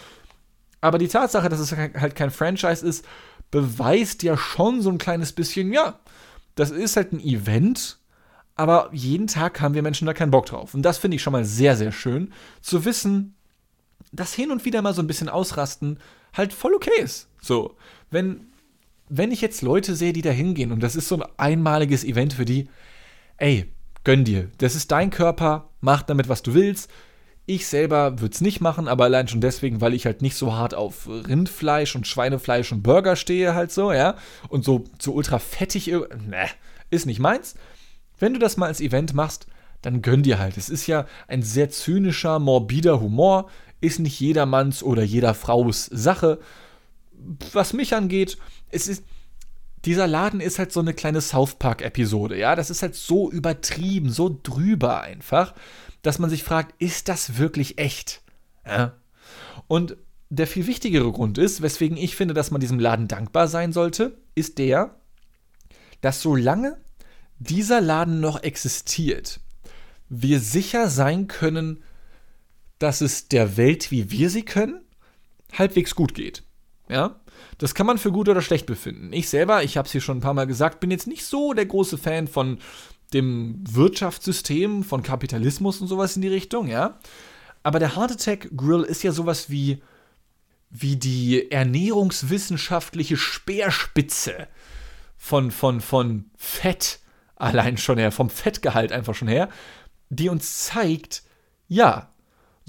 Aber 0.80 0.98
die 0.98 1.08
Tatsache, 1.08 1.48
dass 1.48 1.60
es 1.60 1.76
halt 1.76 2.14
kein 2.14 2.30
Franchise 2.30 2.86
ist, 2.86 3.04
beweist 3.50 4.22
ja 4.22 4.36
schon 4.36 4.82
so 4.82 4.90
ein 4.90 4.98
kleines 4.98 5.32
bisschen, 5.32 5.72
ja, 5.72 5.98
das 6.54 6.70
ist 6.70 6.96
halt 6.96 7.12
ein 7.12 7.20
Event, 7.20 7.98
aber 8.54 8.90
jeden 8.92 9.28
Tag 9.28 9.60
haben 9.60 9.74
wir 9.74 9.82
Menschen 9.82 10.06
da 10.06 10.14
keinen 10.14 10.32
Bock 10.32 10.46
drauf. 10.46 10.74
Und 10.74 10.82
das 10.82 10.98
finde 10.98 11.16
ich 11.16 11.22
schon 11.22 11.32
mal 11.32 11.44
sehr, 11.44 11.76
sehr 11.76 11.92
schön, 11.92 12.32
zu 12.60 12.84
wissen, 12.84 13.36
dass 14.12 14.34
hin 14.34 14.50
und 14.50 14.64
wieder 14.64 14.82
mal 14.82 14.94
so 14.94 15.02
ein 15.02 15.06
bisschen 15.06 15.28
ausrasten 15.28 15.98
halt 16.34 16.52
voll 16.52 16.74
okay 16.74 17.00
ist. 17.02 17.28
So, 17.40 17.76
wenn, 18.10 18.46
wenn 19.08 19.32
ich 19.32 19.40
jetzt 19.40 19.62
Leute 19.62 19.94
sehe, 19.94 20.12
die 20.12 20.22
da 20.22 20.30
hingehen 20.30 20.72
und 20.72 20.82
das 20.82 20.96
ist 20.96 21.08
so 21.08 21.16
ein 21.16 21.28
einmaliges 21.36 22.04
Event 22.04 22.34
für 22.34 22.44
die, 22.44 22.68
ey, 23.36 23.72
gönn 24.04 24.24
dir. 24.24 24.50
Das 24.58 24.74
ist 24.74 24.90
dein 24.90 25.10
Körper, 25.10 25.70
mach 25.80 26.02
damit, 26.02 26.28
was 26.28 26.42
du 26.42 26.54
willst. 26.54 26.90
Ich 27.46 27.66
selber 27.66 28.20
würde 28.20 28.34
es 28.34 28.42
nicht 28.42 28.60
machen, 28.60 28.88
aber 28.88 29.04
allein 29.04 29.26
schon 29.26 29.40
deswegen, 29.40 29.80
weil 29.80 29.94
ich 29.94 30.04
halt 30.04 30.20
nicht 30.20 30.36
so 30.36 30.54
hart 30.54 30.74
auf 30.74 31.08
Rindfleisch 31.08 31.96
und 31.96 32.06
Schweinefleisch 32.06 32.72
und 32.72 32.82
Burger 32.82 33.16
stehe, 33.16 33.54
halt 33.54 33.72
so, 33.72 33.92
ja. 33.92 34.16
Und 34.48 34.64
so, 34.64 34.84
so 34.98 35.12
ultra 35.12 35.38
fettig, 35.38 35.86
ne, 35.86 36.46
ist 36.90 37.06
nicht 37.06 37.20
meins. 37.20 37.54
Wenn 38.18 38.34
du 38.34 38.38
das 38.38 38.58
mal 38.58 38.66
als 38.66 38.80
Event 38.80 39.14
machst, 39.14 39.46
dann 39.80 40.02
gönn 40.02 40.22
dir 40.22 40.38
halt. 40.38 40.56
Es 40.56 40.68
ist 40.68 40.86
ja 40.86 41.06
ein 41.26 41.42
sehr 41.42 41.70
zynischer, 41.70 42.38
morbider 42.38 43.00
Humor, 43.00 43.48
ist 43.80 43.98
nicht 43.98 44.18
jedermanns 44.20 44.82
oder 44.82 45.02
jeder 45.02 45.34
Fraus 45.34 45.86
Sache. 45.86 46.38
Was 47.52 47.72
mich 47.72 47.94
angeht, 47.94 48.38
es 48.70 48.88
ist. 48.88 49.04
Dieser 49.84 50.08
Laden 50.08 50.40
ist 50.40 50.58
halt 50.58 50.72
so 50.72 50.80
eine 50.80 50.92
kleine 50.92 51.20
South 51.20 51.54
Park-Episode, 51.54 52.36
ja. 52.36 52.56
Das 52.56 52.68
ist 52.68 52.82
halt 52.82 52.96
so 52.96 53.30
übertrieben, 53.30 54.10
so 54.10 54.36
drüber 54.42 55.02
einfach, 55.02 55.54
dass 56.02 56.18
man 56.18 56.30
sich 56.30 56.42
fragt, 56.42 56.74
ist 56.82 57.08
das 57.08 57.38
wirklich 57.38 57.78
echt? 57.78 58.22
Ja. 58.66 58.94
Und 59.68 59.96
der 60.30 60.46
viel 60.46 60.66
wichtigere 60.66 61.10
Grund 61.12 61.38
ist, 61.38 61.62
weswegen 61.62 61.96
ich 61.96 62.16
finde, 62.16 62.34
dass 62.34 62.50
man 62.50 62.60
diesem 62.60 62.80
Laden 62.80 63.08
dankbar 63.08 63.46
sein 63.48 63.72
sollte, 63.72 64.18
ist 64.34 64.58
der, 64.58 64.96
dass 66.00 66.22
solange 66.22 66.76
dieser 67.38 67.80
Laden 67.80 68.20
noch 68.20 68.42
existiert, 68.42 69.40
wir 70.08 70.40
sicher 70.40 70.88
sein 70.88 71.28
können, 71.28 71.82
dass 72.78 73.00
es 73.00 73.28
der 73.28 73.56
Welt, 73.56 73.90
wie 73.90 74.10
wir 74.10 74.30
sie 74.30 74.44
können, 74.44 74.80
halbwegs 75.52 75.94
gut 75.94 76.14
geht. 76.14 76.42
Ja, 76.88 77.20
das 77.58 77.74
kann 77.74 77.86
man 77.86 77.98
für 77.98 78.12
gut 78.12 78.28
oder 78.28 78.40
schlecht 78.40 78.66
befinden. 78.66 79.12
Ich 79.12 79.28
selber, 79.28 79.62
ich 79.62 79.76
habe 79.76 79.86
es 79.86 79.92
hier 79.92 80.00
schon 80.00 80.18
ein 80.18 80.22
paar 80.22 80.34
Mal 80.34 80.46
gesagt, 80.46 80.80
bin 80.80 80.90
jetzt 80.90 81.06
nicht 81.06 81.24
so 81.24 81.52
der 81.52 81.66
große 81.66 81.98
Fan 81.98 82.28
von 82.28 82.58
dem 83.12 83.62
Wirtschaftssystem, 83.68 84.84
von 84.84 85.02
Kapitalismus 85.02 85.80
und 85.80 85.88
sowas 85.88 86.16
in 86.16 86.22
die 86.22 86.28
Richtung, 86.28 86.68
ja. 86.68 86.98
Aber 87.62 87.78
der 87.78 87.96
Heart 87.96 88.12
Attack 88.12 88.50
Grill 88.56 88.82
ist 88.82 89.02
ja 89.02 89.12
sowas 89.12 89.50
wie, 89.50 89.82
wie 90.70 90.96
die 90.96 91.50
ernährungswissenschaftliche 91.50 93.16
Speerspitze 93.16 94.48
von, 95.16 95.50
von, 95.50 95.80
von 95.80 96.30
Fett 96.36 97.00
allein 97.36 97.76
schon 97.76 97.98
her, 97.98 98.12
vom 98.12 98.30
Fettgehalt 98.30 98.92
einfach 98.92 99.14
schon 99.14 99.28
her, 99.28 99.48
die 100.10 100.28
uns 100.28 100.64
zeigt, 100.64 101.22
ja, 101.68 102.10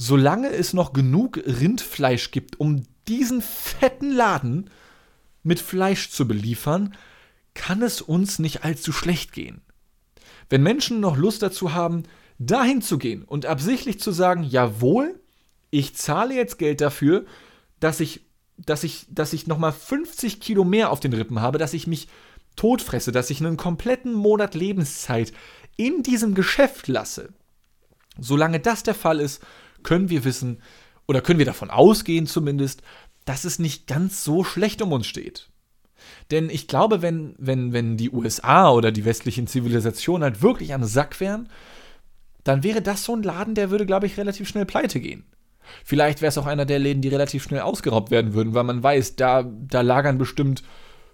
solange 0.02 0.48
es 0.48 0.72
noch 0.72 0.94
genug 0.94 1.42
Rindfleisch 1.46 2.32
gibt, 2.32 2.58
um 2.58 2.84
diesen 3.10 3.42
fetten 3.42 4.12
Laden 4.12 4.70
mit 5.44 5.60
Fleisch 5.60 6.10
zu 6.10 6.26
beliefern, 6.26 6.96
kann 7.54 7.82
es 7.82 8.02
uns 8.02 8.40
nicht 8.40 8.64
allzu 8.64 8.94
schlecht 8.94 9.34
gehen. 9.34 9.60
Wenn 10.50 10.64
Menschen 10.64 11.02
noch 11.02 11.18
Lust 11.18 11.42
dazu 11.42 11.74
haben, 11.74 12.04
dahin 12.38 12.82
zu 12.82 12.98
gehen 12.98 13.24
und 13.24 13.46
absichtlich 13.46 14.00
zu 14.00 14.14
sagen, 14.14 14.44
jawohl, 14.44 15.20
ich 15.70 15.98
zahle 15.98 16.34
jetzt 16.34 16.60
Geld 16.60 16.80
dafür, 16.80 17.26
dass 17.82 18.00
ich, 18.00 18.22
dass 18.56 18.86
ich, 18.86 19.06
dass 19.10 19.34
ich 19.34 19.48
nochmal 19.48 19.74
50 19.74 20.40
Kilo 20.40 20.64
mehr 20.64 20.92
auf 20.92 21.02
den 21.02 21.12
Rippen 21.12 21.42
habe, 21.42 21.58
dass 21.58 21.74
ich 21.74 21.88
mich 21.88 22.08
totfresse, 22.56 23.12
dass 23.12 23.30
ich 23.32 23.42
einen 23.42 23.58
kompletten 23.58 24.14
Monat 24.14 24.56
Lebenszeit 24.56 25.34
in 25.76 26.04
diesem 26.04 26.36
Geschäft 26.36 26.88
lasse. 26.88 27.34
Solange 28.18 28.62
das 28.62 28.84
der 28.84 28.96
Fall 28.96 29.20
ist, 29.20 29.42
können 29.84 30.10
wir 30.10 30.24
wissen, 30.24 30.62
oder 31.08 31.22
können 31.22 31.40
wir 31.40 31.46
davon 31.46 31.70
ausgehen 31.70 32.28
zumindest, 32.28 32.82
dass 33.26 33.46
es 33.46 33.60
nicht 33.60 33.88
ganz 33.88 34.24
so 34.24 34.44
schlecht 34.44 34.82
um 34.82 34.92
uns 34.92 35.08
steht. 35.08 35.50
Denn 36.32 36.50
ich 36.50 36.68
glaube, 36.68 37.02
wenn, 37.02 37.36
wenn, 37.38 37.74
wenn 37.74 37.98
die 37.98 38.12
USA 38.12 38.72
oder 38.72 38.92
die 38.92 39.06
westlichen 39.06 39.48
Zivilisationen 39.48 40.24
halt 40.24 40.42
wirklich 40.42 40.74
am 40.74 40.84
Sack 40.84 41.20
wären, 41.20 41.50
dann 42.44 42.64
wäre 42.64 42.82
das 42.82 43.04
so 43.04 43.16
ein 43.16 43.24
Laden, 43.24 43.56
der 43.56 43.70
würde, 43.70 43.86
glaube 43.86 44.06
ich, 44.06 44.18
relativ 44.18 44.48
schnell 44.48 44.66
pleite 44.66 45.00
gehen. 45.00 45.26
Vielleicht 45.84 46.22
wäre 46.22 46.30
es 46.30 46.38
auch 46.38 46.48
einer 46.48 46.66
der 46.66 46.80
Läden, 46.80 47.02
die 47.02 47.10
relativ 47.10 47.44
schnell 47.44 47.62
ausgeraubt 47.62 48.12
werden 48.12 48.34
würden, 48.34 48.54
weil 48.54 48.64
man 48.64 48.82
weiß, 48.82 49.16
da, 49.16 49.44
da 49.44 49.82
lagern 49.82 50.18
bestimmt 50.18 50.64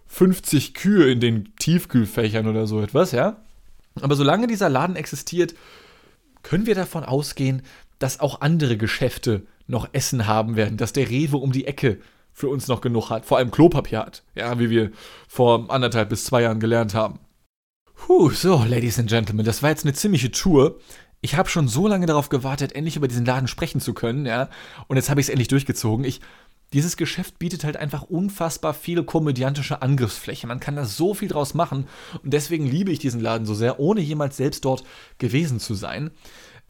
50 0.07 0.73
Kühe 0.73 1.11
in 1.11 1.19
den 1.19 1.55
Tiefkühlfächern 1.57 2.47
oder 2.47 2.67
so 2.67 2.81
etwas, 2.81 3.11
ja. 3.11 3.41
Aber 4.01 4.15
solange 4.15 4.47
dieser 4.47 4.69
Laden 4.69 4.95
existiert, 4.95 5.55
können 6.43 6.67
wir 6.67 6.75
davon 6.75 7.03
ausgehen, 7.03 7.63
dass 7.99 8.19
auch 8.19 8.41
andere 8.41 8.77
Geschäfte 8.77 9.45
noch 9.67 9.89
Essen 9.93 10.27
haben 10.27 10.55
werden, 10.55 10.77
dass 10.77 10.93
der 10.93 11.09
Rewe 11.09 11.37
um 11.37 11.51
die 11.51 11.65
Ecke 11.65 11.99
für 12.33 12.49
uns 12.49 12.67
noch 12.67 12.81
genug 12.81 13.09
hat, 13.09 13.25
vor 13.25 13.37
allem 13.37 13.49
Klopapier 13.49 13.99
hat, 13.99 14.23
ja, 14.35 14.59
wie 14.59 14.69
wir 14.69 14.91
vor 15.27 15.69
anderthalb 15.69 16.09
bis 16.09 16.25
zwei 16.25 16.41
Jahren 16.41 16.59
gelernt 16.59 16.93
haben. 16.93 17.19
Puh, 17.95 18.29
so, 18.29 18.63
Ladies 18.67 18.99
and 18.99 19.09
Gentlemen, 19.09 19.45
das 19.45 19.63
war 19.63 19.69
jetzt 19.69 19.85
eine 19.85 19.93
ziemliche 19.93 20.31
Tour. 20.31 20.79
Ich 21.21 21.35
habe 21.37 21.49
schon 21.49 21.69
so 21.69 21.87
lange 21.87 22.05
darauf 22.05 22.27
gewartet, 22.27 22.73
endlich 22.75 22.97
über 22.97 23.07
diesen 23.07 23.25
Laden 23.25 23.47
sprechen 23.47 23.79
zu 23.79 23.93
können, 23.93 24.25
ja, 24.25 24.49
und 24.87 24.97
jetzt 24.97 25.09
habe 25.09 25.21
ich 25.21 25.27
es 25.27 25.29
endlich 25.29 25.47
durchgezogen. 25.47 26.05
Ich, 26.05 26.19
dieses 26.73 26.97
Geschäft 26.97 27.39
bietet 27.39 27.63
halt 27.63 27.77
einfach 27.77 28.03
unfassbar 28.03 28.73
viel 28.73 29.01
komödiantische 29.03 29.81
Angriffsfläche. 29.81 30.45
Man 30.45 30.59
kann 30.59 30.75
da 30.75 30.83
so 30.83 31.13
viel 31.13 31.29
draus 31.29 31.53
machen 31.53 31.87
und 32.21 32.33
deswegen 32.33 32.65
liebe 32.65 32.91
ich 32.91 32.99
diesen 32.99 33.21
Laden 33.21 33.45
so 33.45 33.53
sehr, 33.53 33.79
ohne 33.79 34.01
jemals 34.01 34.35
selbst 34.35 34.65
dort 34.65 34.83
gewesen 35.19 35.61
zu 35.61 35.73
sein. 35.73 36.11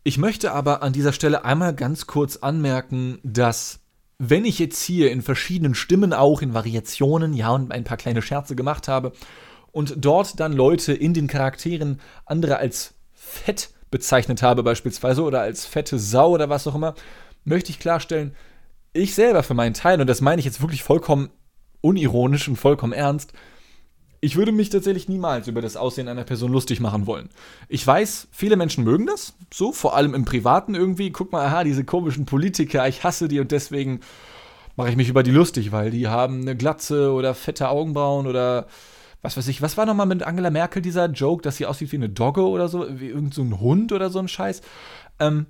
Ich 0.07 0.19
möchte 0.19 0.51
aber 0.51 0.83
an 0.83 0.93
dieser 0.93 1.13
Stelle 1.13 1.45
einmal 1.45 1.73
ganz 1.73 2.05
kurz 2.05 2.37
anmerken, 2.37 3.17
dass 3.23 3.79
wenn 4.19 4.45
ich 4.45 4.59
jetzt 4.59 4.83
hier 4.83 5.11
in 5.11 5.23
verschiedenen 5.23 5.73
Stimmen 5.73 6.13
auch, 6.13 6.43
in 6.43 6.53
Variationen, 6.53 7.33
ja, 7.33 7.49
und 7.49 7.71
ein 7.71 7.83
paar 7.83 7.97
kleine 7.97 8.21
Scherze 8.21 8.55
gemacht 8.55 8.87
habe 8.87 9.13
und 9.71 9.95
dort 9.97 10.39
dann 10.39 10.53
Leute 10.53 10.93
in 10.93 11.15
den 11.15 11.25
Charakteren 11.25 11.99
andere 12.27 12.57
als 12.57 12.93
fett 13.13 13.71
bezeichnet 13.89 14.43
habe 14.43 14.61
beispielsweise 14.61 15.23
oder 15.23 15.41
als 15.41 15.65
fette 15.65 15.97
Sau 15.97 16.29
oder 16.33 16.49
was 16.49 16.67
auch 16.67 16.75
immer, 16.75 16.93
möchte 17.43 17.71
ich 17.71 17.79
klarstellen, 17.79 18.35
ich 18.93 19.15
selber 19.15 19.41
für 19.41 19.55
meinen 19.55 19.73
Teil, 19.73 19.99
und 19.99 20.05
das 20.05 20.21
meine 20.21 20.37
ich 20.37 20.45
jetzt 20.45 20.61
wirklich 20.61 20.83
vollkommen 20.83 21.31
unironisch 21.81 22.47
und 22.47 22.57
vollkommen 22.57 22.93
ernst, 22.93 23.33
ich 24.25 24.35
würde 24.35 24.51
mich 24.51 24.69
tatsächlich 24.69 25.07
niemals 25.07 25.47
über 25.47 25.61
das 25.61 25.77
Aussehen 25.77 26.07
einer 26.07 26.23
Person 26.23 26.51
lustig 26.51 26.79
machen 26.79 27.05
wollen. 27.05 27.29
Ich 27.69 27.85
weiß, 27.85 28.27
viele 28.31 28.55
Menschen 28.55 28.83
mögen 28.83 29.05
das, 29.05 29.35
so, 29.53 29.71
vor 29.71 29.95
allem 29.95 30.15
im 30.15 30.25
Privaten 30.25 30.73
irgendwie. 30.73 31.11
Guck 31.11 31.31
mal, 31.31 31.45
aha, 31.45 31.63
diese 31.63 31.83
komischen 31.83 32.25
Politiker, 32.25 32.88
ich 32.88 33.03
hasse 33.03 33.27
die 33.27 33.39
und 33.39 33.51
deswegen 33.51 33.99
mache 34.75 34.89
ich 34.89 34.95
mich 34.95 35.09
über 35.09 35.21
die 35.21 35.29
lustig, 35.29 35.71
weil 35.71 35.91
die 35.91 36.07
haben 36.07 36.41
eine 36.41 36.57
Glatze 36.57 37.11
oder 37.11 37.35
fette 37.35 37.69
Augenbrauen 37.69 38.25
oder 38.25 38.65
was 39.21 39.38
weiß 39.38 39.47
ich. 39.47 39.61
Was 39.61 39.77
war 39.77 39.85
nochmal 39.85 40.07
mit 40.07 40.23
Angela 40.23 40.49
Merkel 40.49 40.81
dieser 40.81 41.05
Joke, 41.05 41.43
dass 41.43 41.57
sie 41.57 41.67
aussieht 41.67 41.91
wie 41.91 41.97
eine 41.97 42.09
Dogge 42.09 42.47
oder 42.47 42.67
so, 42.67 42.88
wie 42.99 43.09
irgend 43.09 43.35
so 43.35 43.43
Hund 43.59 43.91
oder 43.91 44.09
so 44.09 44.17
ein 44.17 44.27
Scheiß? 44.27 44.61
Ähm, 45.19 45.45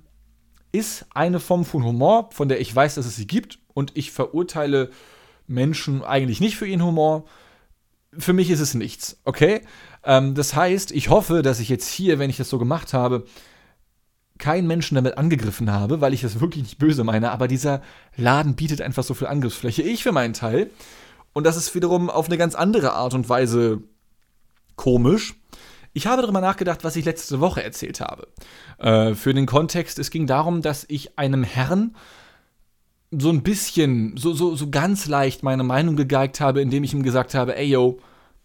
ist 0.72 1.06
eine 1.14 1.40
Form 1.40 1.64
von 1.64 1.82
Humor, 1.82 2.28
von 2.32 2.50
der 2.50 2.60
ich 2.60 2.76
weiß, 2.76 2.96
dass 2.96 3.06
es 3.06 3.16
sie 3.16 3.26
gibt 3.26 3.58
und 3.72 3.92
ich 3.94 4.12
verurteile 4.12 4.90
Menschen 5.46 6.02
eigentlich 6.02 6.40
nicht 6.40 6.56
für 6.56 6.66
ihren 6.66 6.84
Humor. 6.84 7.24
Für 8.18 8.32
mich 8.32 8.50
ist 8.50 8.60
es 8.60 8.74
nichts, 8.74 9.18
okay? 9.24 9.62
Ähm, 10.04 10.34
das 10.34 10.54
heißt, 10.54 10.92
ich 10.92 11.10
hoffe, 11.10 11.42
dass 11.42 11.60
ich 11.60 11.68
jetzt 11.68 11.88
hier, 11.88 12.18
wenn 12.18 12.30
ich 12.30 12.36
das 12.36 12.48
so 12.48 12.58
gemacht 12.58 12.92
habe, 12.92 13.24
keinen 14.38 14.66
Menschen 14.66 14.94
damit 14.94 15.18
angegriffen 15.18 15.70
habe, 15.70 16.00
weil 16.00 16.12
ich 16.12 16.20
das 16.20 16.40
wirklich 16.40 16.62
nicht 16.62 16.78
böse 16.78 17.04
meine, 17.04 17.32
aber 17.32 17.48
dieser 17.48 17.82
Laden 18.16 18.54
bietet 18.54 18.82
einfach 18.82 19.02
so 19.02 19.14
viel 19.14 19.26
Angriffsfläche. 19.28 19.82
Ich 19.82 20.02
für 20.02 20.12
meinen 20.12 20.34
Teil, 20.34 20.70
und 21.32 21.44
das 21.44 21.56
ist 21.56 21.74
wiederum 21.74 22.10
auf 22.10 22.26
eine 22.26 22.38
ganz 22.38 22.54
andere 22.54 22.92
Art 22.92 23.14
und 23.14 23.28
Weise 23.28 23.82
komisch, 24.76 25.34
ich 25.96 26.06
habe 26.06 26.20
darüber 26.20 26.42
nachgedacht, 26.42 26.84
was 26.84 26.96
ich 26.96 27.06
letzte 27.06 27.40
Woche 27.40 27.62
erzählt 27.62 28.02
habe. 28.02 28.28
Äh, 28.78 29.14
für 29.14 29.32
den 29.32 29.46
Kontext, 29.46 29.98
es 29.98 30.10
ging 30.10 30.26
darum, 30.26 30.60
dass 30.60 30.84
ich 30.88 31.18
einem 31.18 31.42
Herrn 31.42 31.96
so 33.10 33.30
ein 33.30 33.42
bisschen, 33.42 34.14
so, 34.18 34.34
so, 34.34 34.54
so 34.54 34.68
ganz 34.68 35.06
leicht 35.06 35.42
meine 35.42 35.62
Meinung 35.62 35.96
gegeigt 35.96 36.40
habe, 36.40 36.60
indem 36.60 36.84
ich 36.84 36.92
ihm 36.92 37.02
gesagt 37.02 37.34
habe, 37.34 37.56
ey 37.56 37.66
yo, 37.66 37.98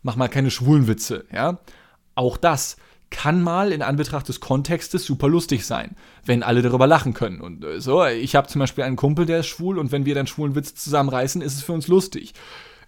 mach 0.04 0.16
mal 0.16 0.28
keine 0.28 0.52
schwulen 0.52 0.88
Witze, 0.88 1.26
ja. 1.32 1.60
Auch 2.16 2.38
das 2.38 2.78
kann 3.12 3.42
mal 3.42 3.72
in 3.72 3.82
Anbetracht 3.82 4.28
des 4.30 4.40
Kontextes 4.40 5.06
super 5.06 5.28
lustig 5.28 5.66
sein, 5.66 5.96
wenn 6.26 6.44
alle 6.44 6.62
darüber 6.62 6.88
lachen 6.88 7.14
können. 7.14 7.42
Und 7.42 7.64
äh, 7.64 7.80
so, 7.80 8.06
ich 8.06 8.36
habe 8.36 8.48
zum 8.48 8.60
Beispiel 8.60 8.86
einen 8.86 8.96
Kumpel, 8.96 9.26
der 9.26 9.42
ist 9.42 9.48
schwul, 9.48 9.78
und 9.78 9.92
wenn 9.92 10.06
wir 10.06 10.16
dann 10.16 10.28
schwulen 10.28 10.56
Witz 10.56 10.74
zusammenreißen, 10.76 11.42
ist 11.42 11.56
es 11.56 11.64
für 11.64 11.74
uns 11.74 11.88
lustig. 11.88 12.34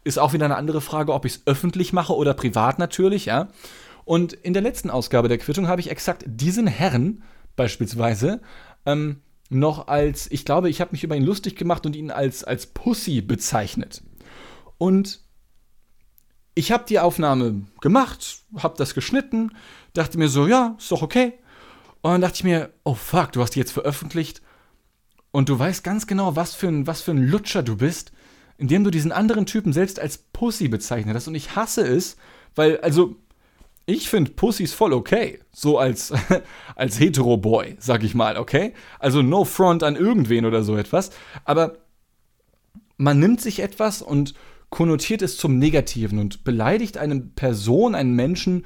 Ist 0.03 0.19
auch 0.19 0.33
wieder 0.33 0.45
eine 0.45 0.55
andere 0.55 0.81
Frage, 0.81 1.13
ob 1.13 1.25
ich 1.25 1.35
es 1.35 1.41
öffentlich 1.45 1.93
mache 1.93 2.15
oder 2.15 2.33
privat 2.33 2.79
natürlich, 2.79 3.25
ja. 3.25 3.49
Und 4.05 4.33
in 4.33 4.53
der 4.53 4.61
letzten 4.61 4.89
Ausgabe 4.89 5.27
der 5.27 5.37
Quittung 5.37 5.67
habe 5.67 5.81
ich 5.81 5.91
exakt 5.91 6.23
diesen 6.25 6.67
Herrn 6.67 7.23
beispielsweise 7.55 8.41
ähm, 8.85 9.21
noch 9.49 9.87
als, 9.87 10.29
ich 10.31 10.45
glaube, 10.45 10.69
ich 10.69 10.81
habe 10.81 10.91
mich 10.91 11.03
über 11.03 11.15
ihn 11.15 11.23
lustig 11.23 11.55
gemacht 11.55 11.85
und 11.85 11.95
ihn 11.95 12.11
als, 12.11 12.43
als 12.43 12.65
Pussy 12.67 13.21
bezeichnet. 13.21 14.01
Und 14.77 15.21
ich 16.55 16.71
habe 16.71 16.85
die 16.87 16.99
Aufnahme 16.99 17.63
gemacht, 17.81 18.43
habe 18.57 18.77
das 18.77 18.93
geschnitten, 18.93 19.51
dachte 19.93 20.17
mir 20.17 20.29
so, 20.29 20.47
ja, 20.47 20.75
ist 20.77 20.91
doch 20.91 21.01
okay. 21.01 21.33
Und 22.01 22.11
dann 22.11 22.21
dachte 22.21 22.35
ich 22.35 22.43
mir, 22.43 22.73
oh 22.83 22.95
fuck, 22.95 23.31
du 23.31 23.41
hast 23.41 23.51
die 23.51 23.59
jetzt 23.59 23.71
veröffentlicht 23.71 24.41
und 25.31 25.49
du 25.49 25.57
weißt 25.57 25.83
ganz 25.83 26.05
genau, 26.05 26.35
was 26.35 26.53
für 26.53 26.67
ein, 26.67 26.85
was 26.85 27.01
für 27.01 27.11
ein 27.11 27.27
Lutscher 27.27 27.63
du 27.63 27.77
bist, 27.77 28.11
indem 28.57 28.83
du 28.83 28.91
diesen 28.91 29.11
anderen 29.11 29.45
Typen 29.45 29.73
selbst 29.73 29.99
als 29.99 30.17
Pussy 30.17 30.67
bezeichnet 30.67 31.15
hast. 31.15 31.27
Und 31.27 31.35
ich 31.35 31.55
hasse 31.55 31.81
es, 31.81 32.17
weil, 32.55 32.79
also, 32.81 33.15
ich 33.85 34.09
finde 34.09 34.31
Pussys 34.31 34.73
voll 34.73 34.93
okay. 34.93 35.39
So 35.51 35.77
als, 35.77 36.13
als 36.75 36.99
Hetero-Boy, 36.99 37.77
sag 37.79 38.03
ich 38.03 38.15
mal, 38.15 38.37
okay? 38.37 38.73
Also 38.99 39.21
no 39.21 39.43
front 39.43 39.83
an 39.83 39.95
irgendwen 39.95 40.45
oder 40.45 40.63
so 40.63 40.77
etwas. 40.77 41.11
Aber 41.45 41.77
man 42.97 43.19
nimmt 43.19 43.41
sich 43.41 43.59
etwas 43.59 44.01
und 44.01 44.35
konnotiert 44.73 45.21
es 45.21 45.37
zum 45.37 45.59
Negativen 45.59 46.17
und 46.17 46.43
beleidigt 46.43 46.97
eine 46.97 47.19
Person, 47.19 47.93
einen 47.93 48.15
Menschen 48.15 48.65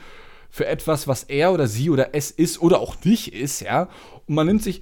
für 0.49 0.65
etwas, 0.65 1.05
was 1.09 1.23
er 1.23 1.51
oder 1.51 1.67
sie 1.67 1.89
oder 1.89 2.15
es 2.15 2.31
ist 2.31 2.61
oder 2.61 2.79
auch 2.79 2.95
nicht 3.03 3.33
ist, 3.33 3.59
ja. 3.59 3.89
Und 4.25 4.35
man 4.35 4.47
nimmt 4.47 4.63
sich, 4.63 4.79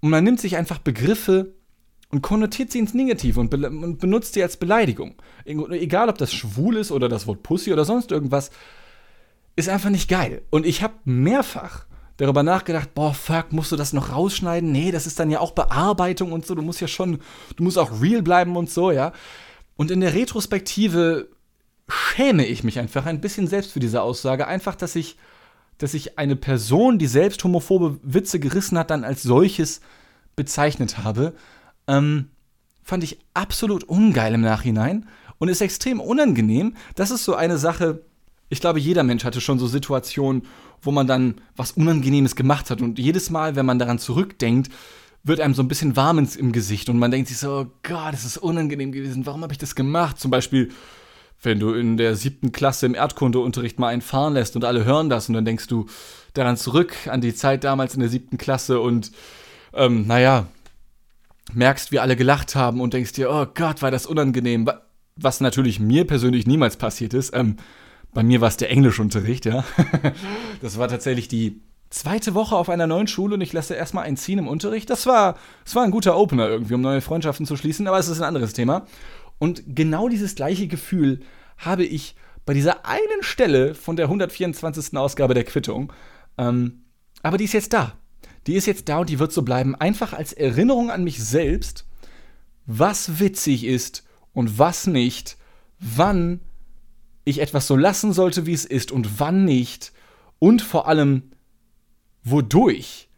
und 0.00 0.08
man 0.08 0.24
nimmt 0.24 0.40
sich 0.40 0.56
einfach 0.56 0.78
Begriffe 0.78 1.52
und 2.08 2.22
konnotiert 2.22 2.72
sie 2.72 2.78
ins 2.78 2.94
Negative 2.94 3.38
und, 3.38 3.50
be 3.50 3.68
und 3.68 3.98
benutzt 3.98 4.32
sie 4.32 4.42
als 4.42 4.56
Beleidigung. 4.56 5.16
Egal, 5.44 6.08
ob 6.08 6.16
das 6.16 6.32
schwul 6.32 6.78
ist 6.78 6.92
oder 6.92 7.10
das 7.10 7.26
Wort 7.26 7.42
Pussy 7.42 7.70
oder 7.70 7.84
sonst 7.84 8.10
irgendwas, 8.10 8.50
ist 9.54 9.68
einfach 9.68 9.90
nicht 9.90 10.08
geil. 10.08 10.40
Und 10.48 10.64
ich 10.64 10.82
habe 10.82 10.94
mehrfach 11.04 11.84
darüber 12.16 12.42
nachgedacht, 12.42 12.94
boah, 12.94 13.12
fuck, 13.12 13.52
musst 13.52 13.70
du 13.70 13.76
das 13.76 13.92
noch 13.92 14.10
rausschneiden? 14.10 14.72
Nee, 14.72 14.92
das 14.92 15.06
ist 15.06 15.20
dann 15.20 15.30
ja 15.30 15.40
auch 15.40 15.50
Bearbeitung 15.50 16.32
und 16.32 16.46
so. 16.46 16.54
Du 16.54 16.62
musst 16.62 16.80
ja 16.80 16.88
schon, 16.88 17.18
du 17.56 17.64
musst 17.64 17.76
auch 17.76 18.00
real 18.00 18.22
bleiben 18.22 18.56
und 18.56 18.70
so, 18.70 18.90
ja. 18.90 19.12
Und 19.76 19.90
in 19.90 20.00
der 20.00 20.14
Retrospektive 20.14 21.28
schäme 21.88 22.46
ich 22.46 22.64
mich 22.64 22.78
einfach 22.78 23.06
ein 23.06 23.20
bisschen 23.20 23.46
selbst 23.46 23.72
für 23.72 23.80
diese 23.80 24.02
Aussage. 24.02 24.46
Einfach, 24.46 24.74
dass 24.74 24.96
ich, 24.96 25.16
dass 25.78 25.94
ich 25.94 26.18
eine 26.18 26.36
Person, 26.36 26.98
die 26.98 27.06
selbst 27.06 27.42
homophobe 27.44 27.98
Witze 28.02 28.40
gerissen 28.40 28.78
hat, 28.78 28.90
dann 28.90 29.04
als 29.04 29.22
solches 29.22 29.80
bezeichnet 30.36 30.98
habe. 30.98 31.34
Ähm, 31.86 32.30
fand 32.82 33.04
ich 33.04 33.18
absolut 33.34 33.84
ungeil 33.84 34.34
im 34.34 34.40
Nachhinein 34.40 35.08
und 35.38 35.48
ist 35.48 35.60
extrem 35.60 36.00
unangenehm. 36.00 36.76
Das 36.94 37.10
ist 37.10 37.24
so 37.24 37.34
eine 37.34 37.58
Sache, 37.58 38.02
ich 38.48 38.60
glaube, 38.60 38.80
jeder 38.80 39.02
Mensch 39.02 39.24
hatte 39.24 39.40
schon 39.40 39.58
so 39.58 39.66
Situationen, 39.66 40.42
wo 40.82 40.90
man 40.90 41.06
dann 41.06 41.36
was 41.56 41.72
Unangenehmes 41.72 42.36
gemacht 42.36 42.70
hat. 42.70 42.80
Und 42.82 42.98
jedes 42.98 43.30
Mal, 43.30 43.56
wenn 43.56 43.66
man 43.66 43.78
daran 43.78 43.98
zurückdenkt, 43.98 44.70
wird 45.24 45.40
einem 45.40 45.54
so 45.54 45.62
ein 45.62 45.68
bisschen 45.68 45.96
warm 45.96 46.18
ins, 46.18 46.36
im 46.36 46.52
Gesicht 46.52 46.88
und 46.88 46.98
man 46.98 47.10
denkt 47.10 47.28
sich 47.28 47.38
so, 47.38 47.60
oh 47.60 47.66
Gott, 47.82 48.12
das 48.12 48.24
ist 48.24 48.38
unangenehm 48.38 48.92
gewesen, 48.92 49.26
warum 49.26 49.42
habe 49.42 49.52
ich 49.52 49.58
das 49.58 49.74
gemacht? 49.74 50.18
Zum 50.18 50.30
Beispiel, 50.30 50.70
wenn 51.42 51.60
du 51.60 51.74
in 51.74 51.96
der 51.96 52.16
siebten 52.16 52.52
Klasse 52.52 52.86
im 52.86 52.94
Erdkundeunterricht 52.94 53.78
mal 53.78 53.88
einen 53.88 54.02
fahren 54.02 54.34
lässt 54.34 54.56
und 54.56 54.64
alle 54.64 54.84
hören 54.84 55.08
das 55.08 55.28
und 55.28 55.34
dann 55.34 55.44
denkst 55.44 55.66
du 55.66 55.86
daran 56.34 56.56
zurück 56.56 56.94
an 57.06 57.20
die 57.20 57.34
Zeit 57.34 57.64
damals 57.64 57.94
in 57.94 58.00
der 58.00 58.08
siebten 58.08 58.38
Klasse 58.38 58.80
und 58.80 59.12
ähm, 59.74 60.06
naja, 60.06 60.46
merkst, 61.52 61.92
wie 61.92 61.98
alle 61.98 62.16
gelacht 62.16 62.54
haben 62.54 62.80
und 62.80 62.94
denkst 62.94 63.12
dir, 63.12 63.30
oh 63.30 63.46
Gott, 63.52 63.82
war 63.82 63.90
das 63.90 64.06
unangenehm. 64.06 64.68
Was 65.16 65.40
natürlich 65.40 65.78
mir 65.78 66.06
persönlich 66.06 66.46
niemals 66.46 66.76
passiert 66.76 67.14
ist. 67.14 67.34
Ähm, 67.34 67.56
bei 68.14 68.22
mir 68.22 68.40
war 68.40 68.48
es 68.48 68.56
der 68.56 68.70
Englischunterricht, 68.70 69.44
ja. 69.46 69.64
das 70.62 70.78
war 70.78 70.88
tatsächlich 70.88 71.28
die 71.28 71.60
zweite 71.92 72.34
Woche 72.34 72.56
auf 72.56 72.68
einer 72.68 72.86
neuen 72.86 73.06
Schule 73.06 73.34
und 73.34 73.40
ich 73.42 73.52
lasse 73.52 73.74
erstmal 73.74 74.04
ein 74.04 74.16
Ziehen 74.16 74.38
im 74.38 74.48
Unterricht. 74.48 74.88
Das 74.90 75.06
war, 75.06 75.36
das 75.64 75.74
war 75.74 75.84
ein 75.84 75.90
guter 75.90 76.16
Opener 76.16 76.48
irgendwie, 76.48 76.74
um 76.74 76.80
neue 76.80 77.02
Freundschaften 77.02 77.46
zu 77.46 77.56
schließen, 77.56 77.86
aber 77.86 77.98
es 77.98 78.08
ist 78.08 78.18
ein 78.20 78.26
anderes 78.26 78.54
Thema. 78.54 78.86
Und 79.38 79.62
genau 79.66 80.08
dieses 80.08 80.34
gleiche 80.34 80.68
Gefühl 80.68 81.20
habe 81.58 81.84
ich 81.84 82.16
bei 82.46 82.54
dieser 82.54 82.86
einen 82.86 83.22
Stelle 83.22 83.74
von 83.74 83.96
der 83.96 84.06
124. 84.06 84.96
Ausgabe 84.96 85.34
der 85.34 85.44
Quittung. 85.44 85.92
Ähm, 86.38 86.82
aber 87.22 87.36
die 87.36 87.44
ist 87.44 87.52
jetzt 87.52 87.72
da. 87.72 87.92
Die 88.46 88.54
ist 88.54 88.66
jetzt 88.66 88.88
da 88.88 88.98
und 88.98 89.10
die 89.10 89.18
wird 89.18 89.32
so 89.32 89.42
bleiben. 89.42 89.74
Einfach 89.74 90.12
als 90.12 90.32
Erinnerung 90.32 90.90
an 90.90 91.04
mich 91.04 91.22
selbst, 91.22 91.86
was 92.66 93.20
witzig 93.20 93.64
ist 93.64 94.04
und 94.32 94.58
was 94.58 94.86
nicht, 94.86 95.36
wann 95.78 96.40
ich 97.24 97.40
etwas 97.40 97.66
so 97.66 97.76
lassen 97.76 98.12
sollte, 98.12 98.46
wie 98.46 98.54
es 98.54 98.64
ist 98.64 98.90
und 98.90 99.20
wann 99.20 99.44
nicht. 99.44 99.92
Und 100.38 100.62
vor 100.62 100.88
allem, 100.88 101.31
wodurch 102.24 103.08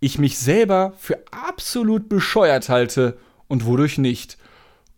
ich 0.00 0.18
mich 0.18 0.38
selber 0.38 0.94
für 0.98 1.22
absolut 1.30 2.08
bescheuert 2.08 2.68
halte 2.68 3.18
und 3.48 3.66
wodurch 3.66 3.98
nicht. 3.98 4.38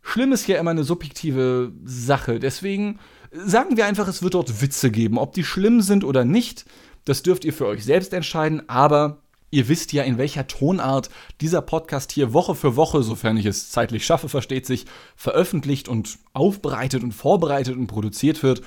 Schlimm 0.02 0.32
ist 0.32 0.46
ja 0.46 0.58
immer 0.58 0.70
eine 0.70 0.84
subjektive 0.84 1.72
Sache. 1.82 2.38
Deswegen 2.38 2.98
sagen 3.32 3.78
wir 3.78 3.86
einfach, 3.86 4.06
es 4.06 4.22
wird 4.22 4.34
dort 4.34 4.60
Witze 4.60 4.90
geben. 4.90 5.16
Ob 5.16 5.32
die 5.32 5.44
schlimm 5.44 5.80
sind 5.80 6.04
oder 6.04 6.26
nicht, 6.26 6.66
das 7.06 7.22
dürft 7.22 7.46
ihr 7.46 7.54
für 7.54 7.66
euch 7.66 7.86
selbst 7.86 8.12
entscheiden. 8.12 8.68
Aber 8.68 9.22
ihr 9.50 9.66
wisst 9.68 9.94
ja, 9.94 10.02
in 10.02 10.18
welcher 10.18 10.46
Tonart 10.46 11.08
dieser 11.40 11.62
Podcast 11.62 12.12
hier 12.12 12.34
Woche 12.34 12.54
für 12.54 12.76
Woche, 12.76 13.02
sofern 13.02 13.38
ich 13.38 13.46
es 13.46 13.70
zeitlich 13.70 14.04
schaffe, 14.04 14.28
versteht 14.28 14.66
sich, 14.66 14.84
veröffentlicht 15.16 15.88
und 15.88 16.18
aufbereitet 16.34 17.02
und 17.02 17.12
vorbereitet 17.12 17.78
und 17.78 17.86
produziert 17.86 18.42
wird. 18.42 18.60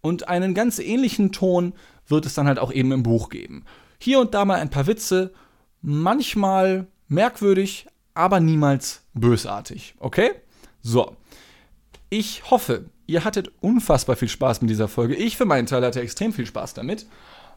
Und 0.00 0.28
einen 0.28 0.54
ganz 0.54 0.78
ähnlichen 0.78 1.32
Ton 1.32 1.72
wird 2.06 2.26
es 2.26 2.34
dann 2.34 2.46
halt 2.46 2.58
auch 2.58 2.72
eben 2.72 2.92
im 2.92 3.02
Buch 3.02 3.28
geben. 3.28 3.64
Hier 3.98 4.20
und 4.20 4.34
da 4.34 4.44
mal 4.44 4.60
ein 4.60 4.70
paar 4.70 4.86
Witze, 4.86 5.32
manchmal 5.82 6.86
merkwürdig, 7.08 7.86
aber 8.14 8.40
niemals 8.40 9.02
bösartig. 9.14 9.94
Okay? 9.98 10.30
So. 10.82 11.16
Ich 12.10 12.50
hoffe, 12.50 12.86
ihr 13.06 13.24
hattet 13.24 13.50
unfassbar 13.60 14.16
viel 14.16 14.28
Spaß 14.28 14.62
mit 14.62 14.70
dieser 14.70 14.88
Folge. 14.88 15.14
Ich 15.14 15.36
für 15.36 15.44
meinen 15.44 15.66
Teil 15.66 15.84
hatte 15.84 16.00
extrem 16.00 16.32
viel 16.32 16.46
Spaß 16.46 16.74
damit. 16.74 17.06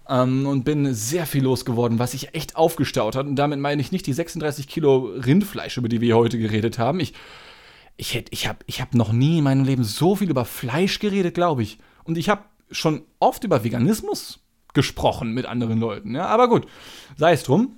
ähm, 0.09 0.45
und 0.45 0.63
bin 0.63 0.93
sehr 0.93 1.25
viel 1.25 1.43
losgeworden, 1.43 1.99
was 1.99 2.11
sich 2.11 2.33
echt 2.33 2.55
aufgestaut 2.55 3.15
hat. 3.15 3.27
Und 3.27 3.35
damit 3.35 3.59
meine 3.59 3.81
ich 3.81 3.91
nicht 3.91 4.07
die 4.07 4.13
36 4.13 4.67
Kilo 4.67 5.13
Rindfleisch, 5.15 5.77
über 5.77 5.89
die 5.89 6.01
wir 6.01 6.17
heute 6.17 6.37
geredet 6.37 6.79
haben. 6.79 6.99
Ich, 6.99 7.13
ich, 7.97 8.25
ich 8.29 8.47
habe 8.47 8.59
ich 8.65 8.81
hab 8.81 8.93
noch 8.93 9.11
nie 9.11 9.37
in 9.37 9.43
meinem 9.43 9.63
Leben 9.63 9.83
so 9.83 10.15
viel 10.15 10.29
über 10.29 10.45
Fleisch 10.45 10.99
geredet, 10.99 11.33
glaube 11.35 11.63
ich. 11.63 11.77
Und 12.03 12.17
ich 12.17 12.29
habe 12.29 12.43
schon 12.71 13.03
oft 13.19 13.43
über 13.43 13.63
Veganismus 13.63 14.39
gesprochen 14.73 15.33
mit 15.33 15.45
anderen 15.45 15.79
Leuten. 15.79 16.15
Ja? 16.15 16.27
Aber 16.27 16.47
gut, 16.47 16.67
sei 17.17 17.33
es 17.33 17.43
drum. 17.43 17.77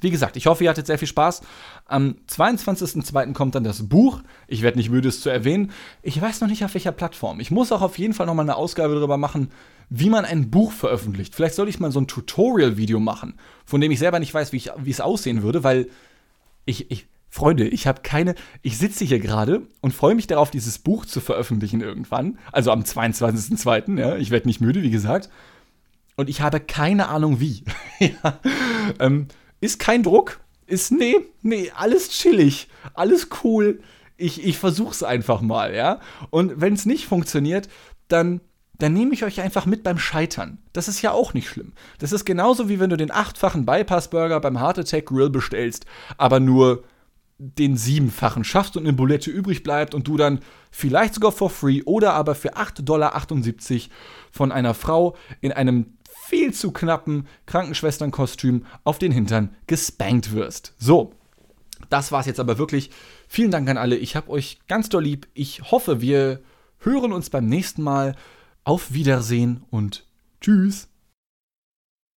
Wie 0.00 0.10
gesagt, 0.10 0.36
ich 0.36 0.46
hoffe, 0.46 0.64
ihr 0.64 0.70
hattet 0.70 0.86
sehr 0.86 0.98
viel 0.98 1.08
Spaß. 1.08 1.40
Am 1.86 2.16
22.02. 2.28 3.32
kommt 3.32 3.54
dann 3.54 3.64
das 3.64 3.88
Buch. 3.88 4.22
Ich 4.46 4.60
werde 4.60 4.76
nicht 4.76 4.90
müde, 4.90 5.08
es 5.08 5.22
zu 5.22 5.30
erwähnen. 5.30 5.72
Ich 6.02 6.20
weiß 6.20 6.42
noch 6.42 6.48
nicht, 6.48 6.62
auf 6.64 6.74
welcher 6.74 6.92
Plattform. 6.92 7.40
Ich 7.40 7.50
muss 7.50 7.72
auch 7.72 7.80
auf 7.80 7.98
jeden 7.98 8.12
Fall 8.12 8.26
noch 8.26 8.34
mal 8.34 8.42
eine 8.42 8.56
Ausgabe 8.56 8.94
darüber 8.94 9.16
machen, 9.16 9.50
wie 9.88 10.10
man 10.10 10.26
ein 10.26 10.50
Buch 10.50 10.72
veröffentlicht. 10.72 11.34
Vielleicht 11.34 11.54
soll 11.54 11.68
ich 11.68 11.80
mal 11.80 11.90
so 11.90 12.00
ein 12.00 12.06
Tutorial-Video 12.06 13.00
machen, 13.00 13.38
von 13.64 13.80
dem 13.80 13.90
ich 13.90 13.98
selber 13.98 14.18
nicht 14.18 14.34
weiß, 14.34 14.52
wie, 14.52 14.58
ich, 14.58 14.70
wie 14.76 14.90
es 14.90 15.00
aussehen 15.00 15.42
würde, 15.42 15.64
weil 15.64 15.88
ich, 16.66 16.90
ich 16.90 17.06
Freunde, 17.30 17.68
ich 17.68 17.86
habe 17.86 18.00
keine. 18.02 18.34
Ich 18.62 18.78
sitze 18.78 19.04
hier 19.04 19.18
gerade 19.18 19.62
und 19.80 19.92
freue 19.92 20.14
mich 20.14 20.26
darauf, 20.26 20.50
dieses 20.50 20.78
Buch 20.78 21.04
zu 21.04 21.20
veröffentlichen 21.20 21.80
irgendwann. 21.80 22.38
Also 22.52 22.70
am 22.70 22.80
22.02. 22.80 23.98
Ja, 23.98 24.16
ich 24.16 24.30
werde 24.30 24.48
nicht 24.48 24.60
müde, 24.60 24.82
wie 24.82 24.90
gesagt. 24.90 25.28
Und 26.16 26.30
ich 26.30 26.40
habe 26.40 26.58
keine 26.60 27.08
Ahnung 27.08 27.38
wie. 27.40 27.64
ja. 27.98 28.40
ähm, 28.98 29.28
ist 29.60 29.78
kein 29.78 30.02
Druck. 30.02 30.40
Ist, 30.66 30.90
nee, 30.90 31.16
nee, 31.42 31.70
alles 31.74 32.10
chillig. 32.10 32.68
Alles 32.94 33.28
cool. 33.44 33.80
Ich, 34.16 34.44
ich 34.44 34.58
versuch's 34.58 35.02
einfach 35.02 35.40
mal, 35.40 35.74
ja. 35.74 36.00
Und 36.30 36.60
wenn 36.60 36.72
es 36.72 36.86
nicht 36.86 37.06
funktioniert, 37.06 37.68
dann 38.08 38.40
dann 38.78 38.92
nehme 38.92 39.12
ich 39.12 39.24
euch 39.24 39.40
einfach 39.40 39.66
mit 39.66 39.82
beim 39.82 39.98
Scheitern. 39.98 40.58
Das 40.72 40.86
ist 40.86 41.02
ja 41.02 41.10
auch 41.10 41.34
nicht 41.34 41.48
schlimm. 41.48 41.72
Das 41.98 42.12
ist 42.12 42.24
genauso 42.24 42.68
wie 42.68 42.78
wenn 42.78 42.90
du 42.90 42.96
den 42.96 43.10
achtfachen 43.10 43.66
Bypass-Burger 43.66 44.40
beim 44.40 44.60
Heart 44.60 44.78
Attack 44.78 45.06
Grill 45.06 45.30
bestellst, 45.30 45.84
aber 46.16 46.38
nur 46.38 46.84
den 47.38 47.76
siebenfachen 47.76 48.42
schaffst 48.44 48.76
und 48.76 48.82
eine 48.84 48.92
Bulette 48.92 49.30
übrig 49.30 49.62
bleibt 49.62 49.94
und 49.94 50.08
du 50.08 50.16
dann 50.16 50.40
vielleicht 50.70 51.14
sogar 51.14 51.32
for 51.32 51.50
free 51.50 51.82
oder 51.84 52.14
aber 52.14 52.34
für 52.34 52.56
8,78 52.56 52.82
Dollar 52.82 53.22
von 54.32 54.52
einer 54.52 54.74
Frau 54.74 55.16
in 55.40 55.52
einem 55.52 55.98
viel 56.26 56.52
zu 56.52 56.72
knappen 56.72 57.26
Krankenschwesternkostüm 57.46 58.66
auf 58.84 58.98
den 58.98 59.12
Hintern 59.12 59.54
gespankt 59.66 60.32
wirst. 60.32 60.74
So, 60.78 61.14
das 61.90 62.12
war's 62.12 62.26
jetzt 62.26 62.40
aber 62.40 62.58
wirklich. 62.58 62.90
Vielen 63.28 63.50
Dank 63.50 63.68
an 63.68 63.78
alle. 63.78 63.96
Ich 63.96 64.16
hab 64.16 64.28
euch 64.28 64.58
ganz 64.68 64.88
doll 64.88 65.04
lieb. 65.04 65.28
Ich 65.34 65.70
hoffe, 65.70 66.00
wir 66.00 66.40
hören 66.78 67.12
uns 67.12 67.30
beim 67.30 67.46
nächsten 67.46 67.82
Mal. 67.82 68.14
Auf 68.64 68.92
Wiedersehen 68.92 69.64
und 69.70 70.04
tschüss. 70.42 70.88